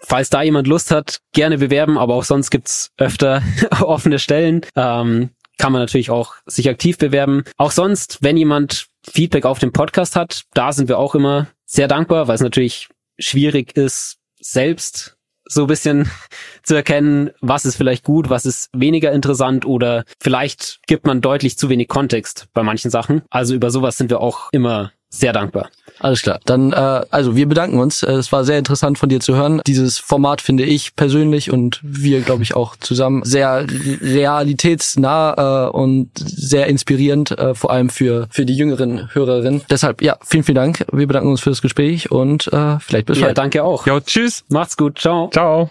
falls 0.00 0.30
da 0.30 0.42
jemand 0.42 0.66
Lust 0.66 0.90
hat, 0.90 1.20
gerne 1.32 1.58
bewerben, 1.58 1.96
aber 1.96 2.14
auch 2.14 2.24
sonst 2.24 2.50
gibt's 2.50 2.90
öfter 2.98 3.42
offene 3.80 4.18
Stellen. 4.18 4.62
Ähm, 4.76 5.30
kann 5.58 5.72
man 5.72 5.82
natürlich 5.82 6.10
auch 6.10 6.34
sich 6.46 6.68
aktiv 6.68 6.98
bewerben. 6.98 7.44
Auch 7.56 7.70
sonst, 7.70 8.18
wenn 8.20 8.36
jemand 8.36 8.88
Feedback 9.04 9.44
auf 9.44 9.58
dem 9.58 9.72
Podcast 9.72 10.16
hat, 10.16 10.42
da 10.54 10.72
sind 10.72 10.88
wir 10.88 10.98
auch 10.98 11.14
immer 11.14 11.48
sehr 11.66 11.88
dankbar, 11.88 12.26
weil 12.26 12.34
es 12.34 12.40
natürlich 12.40 12.88
schwierig 13.18 13.76
ist, 13.76 14.18
selbst 14.40 15.16
so 15.52 15.66
bisschen 15.66 16.10
zu 16.62 16.74
erkennen, 16.74 17.30
was 17.40 17.64
ist 17.64 17.76
vielleicht 17.76 18.04
gut, 18.04 18.30
was 18.30 18.46
ist 18.46 18.70
weniger 18.72 19.12
interessant 19.12 19.64
oder 19.66 20.04
vielleicht 20.20 20.80
gibt 20.86 21.06
man 21.06 21.20
deutlich 21.20 21.58
zu 21.58 21.68
wenig 21.68 21.88
Kontext 21.88 22.48
bei 22.52 22.62
manchen 22.62 22.90
Sachen. 22.90 23.22
Also 23.30 23.54
über 23.54 23.70
sowas 23.70 23.96
sind 23.96 24.10
wir 24.10 24.20
auch 24.20 24.48
immer 24.52 24.92
sehr 25.08 25.32
dankbar. 25.32 25.68
Alles 25.98 26.22
klar. 26.22 26.40
Dann, 26.44 26.72
äh, 26.72 27.02
also 27.10 27.36
wir 27.36 27.48
bedanken 27.48 27.78
uns. 27.78 28.02
Äh, 28.02 28.12
es 28.12 28.32
war 28.32 28.44
sehr 28.44 28.58
interessant 28.58 28.98
von 28.98 29.08
dir 29.08 29.20
zu 29.20 29.36
hören. 29.36 29.60
Dieses 29.66 29.98
Format 29.98 30.40
finde 30.40 30.64
ich 30.64 30.96
persönlich 30.96 31.50
und 31.50 31.80
wir, 31.82 32.20
glaube 32.20 32.42
ich, 32.42 32.54
auch 32.54 32.76
zusammen 32.76 33.22
sehr 33.24 33.66
realitätsnah 33.68 35.68
äh, 35.68 35.70
und 35.70 36.10
sehr 36.16 36.66
inspirierend, 36.66 37.32
äh, 37.32 37.54
vor 37.54 37.70
allem 37.70 37.88
für, 37.88 38.26
für 38.30 38.46
die 38.46 38.54
jüngeren 38.54 39.14
Hörerinnen. 39.14 39.62
Deshalb, 39.70 40.02
ja, 40.02 40.16
vielen, 40.24 40.44
vielen 40.44 40.56
Dank. 40.56 40.84
Wir 40.92 41.06
bedanken 41.06 41.30
uns 41.30 41.40
für 41.40 41.50
das 41.50 41.62
Gespräch 41.62 42.10
und 42.10 42.52
äh, 42.52 42.78
vielleicht 42.80 43.06
bis 43.06 43.18
ja, 43.18 43.26
bald. 43.26 43.38
danke 43.38 43.64
auch. 43.64 43.86
Ja, 43.86 44.00
tschüss. 44.00 44.44
Macht's 44.48 44.76
gut. 44.76 44.98
Ciao. 44.98 45.30
Ciao. 45.30 45.70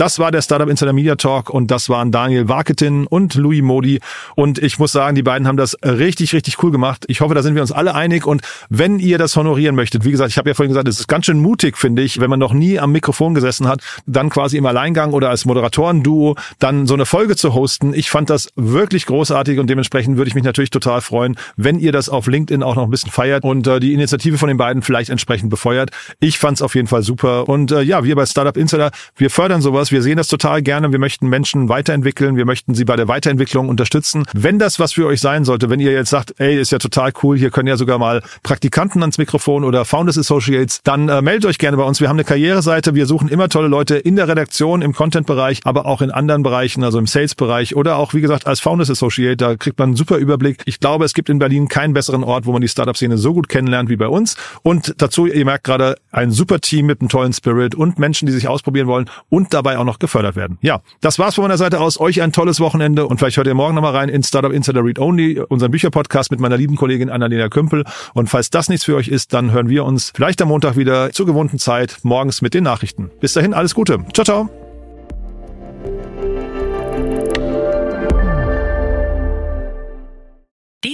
das 0.00 0.18
war 0.18 0.30
der 0.30 0.40
Startup 0.40 0.66
Insider 0.66 0.94
Media 0.94 1.14
Talk 1.14 1.50
und 1.50 1.70
das 1.70 1.90
waren 1.90 2.10
Daniel 2.10 2.48
Warketin 2.48 3.06
und 3.06 3.34
Louis 3.34 3.60
Modi. 3.60 4.00
Und 4.34 4.58
ich 4.58 4.78
muss 4.78 4.92
sagen, 4.92 5.14
die 5.14 5.22
beiden 5.22 5.46
haben 5.46 5.58
das 5.58 5.76
richtig, 5.84 6.32
richtig 6.32 6.62
cool 6.62 6.70
gemacht. 6.70 7.04
Ich 7.08 7.20
hoffe, 7.20 7.34
da 7.34 7.42
sind 7.42 7.54
wir 7.54 7.60
uns 7.60 7.70
alle 7.70 7.94
einig. 7.94 8.26
Und 8.26 8.40
wenn 8.70 8.98
ihr 8.98 9.18
das 9.18 9.36
honorieren 9.36 9.74
möchtet, 9.74 10.06
wie 10.06 10.10
gesagt, 10.10 10.30
ich 10.30 10.38
habe 10.38 10.48
ja 10.48 10.54
vorhin 10.54 10.70
gesagt, 10.70 10.88
es 10.88 11.00
ist 11.00 11.06
ganz 11.06 11.26
schön 11.26 11.38
mutig, 11.38 11.76
finde 11.76 12.00
ich, 12.00 12.18
wenn 12.18 12.30
man 12.30 12.38
noch 12.38 12.54
nie 12.54 12.78
am 12.78 12.92
Mikrofon 12.92 13.34
gesessen 13.34 13.68
hat, 13.68 13.82
dann 14.06 14.30
quasi 14.30 14.56
im 14.56 14.64
Alleingang 14.64 15.12
oder 15.12 15.28
als 15.28 15.44
Moderatoren-Duo 15.44 16.34
dann 16.58 16.86
so 16.86 16.94
eine 16.94 17.04
Folge 17.04 17.36
zu 17.36 17.52
hosten. 17.52 17.92
Ich 17.92 18.08
fand 18.08 18.30
das 18.30 18.48
wirklich 18.56 19.04
großartig 19.04 19.58
und 19.58 19.68
dementsprechend 19.68 20.16
würde 20.16 20.28
ich 20.30 20.34
mich 20.34 20.44
natürlich 20.44 20.70
total 20.70 21.02
freuen, 21.02 21.36
wenn 21.58 21.78
ihr 21.78 21.92
das 21.92 22.08
auf 22.08 22.26
LinkedIn 22.26 22.62
auch 22.62 22.74
noch 22.74 22.84
ein 22.84 22.90
bisschen 22.90 23.12
feiert 23.12 23.44
und 23.44 23.66
äh, 23.66 23.80
die 23.80 23.92
Initiative 23.92 24.38
von 24.38 24.48
den 24.48 24.56
beiden 24.56 24.80
vielleicht 24.80 25.10
entsprechend 25.10 25.50
befeuert. 25.50 25.90
Ich 26.20 26.38
fand 26.38 26.56
es 26.56 26.62
auf 26.62 26.74
jeden 26.74 26.88
Fall 26.88 27.02
super. 27.02 27.50
Und 27.50 27.70
äh, 27.70 27.82
ja, 27.82 28.02
wir 28.02 28.16
bei 28.16 28.24
Startup 28.24 28.56
Insider, 28.56 28.92
wir 29.14 29.28
fördern 29.28 29.60
sowas 29.60 29.89
sowas. 29.90 30.00
Wir 30.00 30.02
sehen 30.02 30.16
das 30.16 30.28
total 30.28 30.62
gerne. 30.62 30.92
Wir 30.92 30.98
möchten 30.98 31.28
Menschen 31.28 31.68
weiterentwickeln. 31.68 32.36
Wir 32.36 32.46
möchten 32.46 32.74
sie 32.74 32.84
bei 32.84 32.96
der 32.96 33.08
Weiterentwicklung 33.08 33.68
unterstützen. 33.68 34.24
Wenn 34.32 34.58
das 34.58 34.78
was 34.78 34.94
für 34.94 35.06
euch 35.06 35.20
sein 35.20 35.44
sollte, 35.44 35.68
wenn 35.68 35.80
ihr 35.80 35.92
jetzt 35.92 36.10
sagt, 36.10 36.34
ey, 36.38 36.58
ist 36.58 36.72
ja 36.72 36.78
total 36.78 37.12
cool, 37.22 37.36
hier 37.36 37.50
können 37.50 37.68
ja 37.68 37.76
sogar 37.76 37.98
mal 37.98 38.22
Praktikanten 38.42 39.02
ans 39.02 39.18
Mikrofon 39.18 39.64
oder 39.64 39.84
Founders 39.84 40.18
Associates, 40.18 40.80
dann 40.84 41.08
äh, 41.08 41.22
meldet 41.22 41.46
euch 41.46 41.58
gerne 41.58 41.76
bei 41.76 41.82
uns. 41.82 42.00
Wir 42.00 42.08
haben 42.08 42.16
eine 42.16 42.24
Karriereseite. 42.24 42.94
Wir 42.94 43.06
suchen 43.06 43.28
immer 43.28 43.48
tolle 43.48 43.68
Leute 43.68 43.96
in 43.96 44.16
der 44.16 44.28
Redaktion, 44.28 44.82
im 44.82 44.94
Content-Bereich, 44.94 45.60
aber 45.64 45.86
auch 45.86 46.02
in 46.02 46.10
anderen 46.10 46.42
Bereichen, 46.42 46.84
also 46.84 46.98
im 46.98 47.06
Sales-Bereich 47.06 47.76
oder 47.76 47.96
auch, 47.96 48.14
wie 48.14 48.20
gesagt, 48.20 48.46
als 48.46 48.60
Founders 48.60 48.90
Associate. 48.90 49.36
Da 49.36 49.56
kriegt 49.56 49.78
man 49.78 49.90
einen 49.90 49.96
super 49.96 50.16
Überblick. 50.16 50.62
Ich 50.64 50.80
glaube, 50.80 51.04
es 51.04 51.14
gibt 51.14 51.28
in 51.28 51.38
Berlin 51.38 51.68
keinen 51.68 51.92
besseren 51.92 52.24
Ort, 52.24 52.46
wo 52.46 52.52
man 52.52 52.62
die 52.62 52.68
Startup-Szene 52.68 53.18
so 53.18 53.34
gut 53.34 53.48
kennenlernt 53.48 53.90
wie 53.90 53.96
bei 53.96 54.08
uns. 54.08 54.36
Und 54.62 54.94
dazu, 54.98 55.26
ihr 55.26 55.44
merkt 55.44 55.64
gerade, 55.64 55.96
ein 56.12 56.30
super 56.30 56.60
Team 56.60 56.86
mit 56.86 57.00
einem 57.00 57.08
tollen 57.08 57.32
Spirit 57.32 57.74
und 57.74 57.98
Menschen, 57.98 58.26
die 58.26 58.32
sich 58.32 58.48
ausprobieren 58.48 58.86
wollen 58.86 59.08
und 59.28 59.52
dabei 59.54 59.78
auch 59.80 59.84
noch 59.84 59.98
gefördert 59.98 60.36
werden. 60.36 60.58
Ja, 60.60 60.80
das 61.00 61.18
war's 61.18 61.34
von 61.34 61.42
meiner 61.42 61.58
Seite 61.58 61.80
aus. 61.80 61.98
Euch 62.00 62.22
ein 62.22 62.32
tolles 62.32 62.60
Wochenende 62.60 63.06
und 63.06 63.18
vielleicht 63.18 63.36
hört 63.36 63.46
ihr 63.46 63.54
morgen 63.54 63.74
nochmal 63.74 63.96
rein 63.96 64.08
in 64.08 64.22
Startup 64.22 64.52
Insider 64.52 64.84
Read 64.84 64.98
Only, 64.98 65.40
unseren 65.40 65.70
Bücherpodcast 65.70 66.30
mit 66.30 66.40
meiner 66.40 66.56
lieben 66.56 66.76
Kollegin 66.76 67.10
Annalena 67.10 67.48
Kümpel. 67.48 67.84
Und 68.14 68.28
falls 68.28 68.50
das 68.50 68.68
nichts 68.68 68.84
für 68.84 68.96
euch 68.96 69.08
ist, 69.08 69.32
dann 69.32 69.52
hören 69.52 69.68
wir 69.68 69.84
uns 69.84 70.12
vielleicht 70.14 70.40
am 70.42 70.48
Montag 70.48 70.76
wieder 70.76 71.10
zur 71.12 71.26
gewohnten 71.26 71.58
Zeit 71.58 71.98
morgens 72.02 72.42
mit 72.42 72.54
den 72.54 72.64
Nachrichten. 72.64 73.10
Bis 73.20 73.32
dahin, 73.32 73.54
alles 73.54 73.74
Gute. 73.74 74.04
Ciao, 74.12 74.24
ciao. 74.24 74.59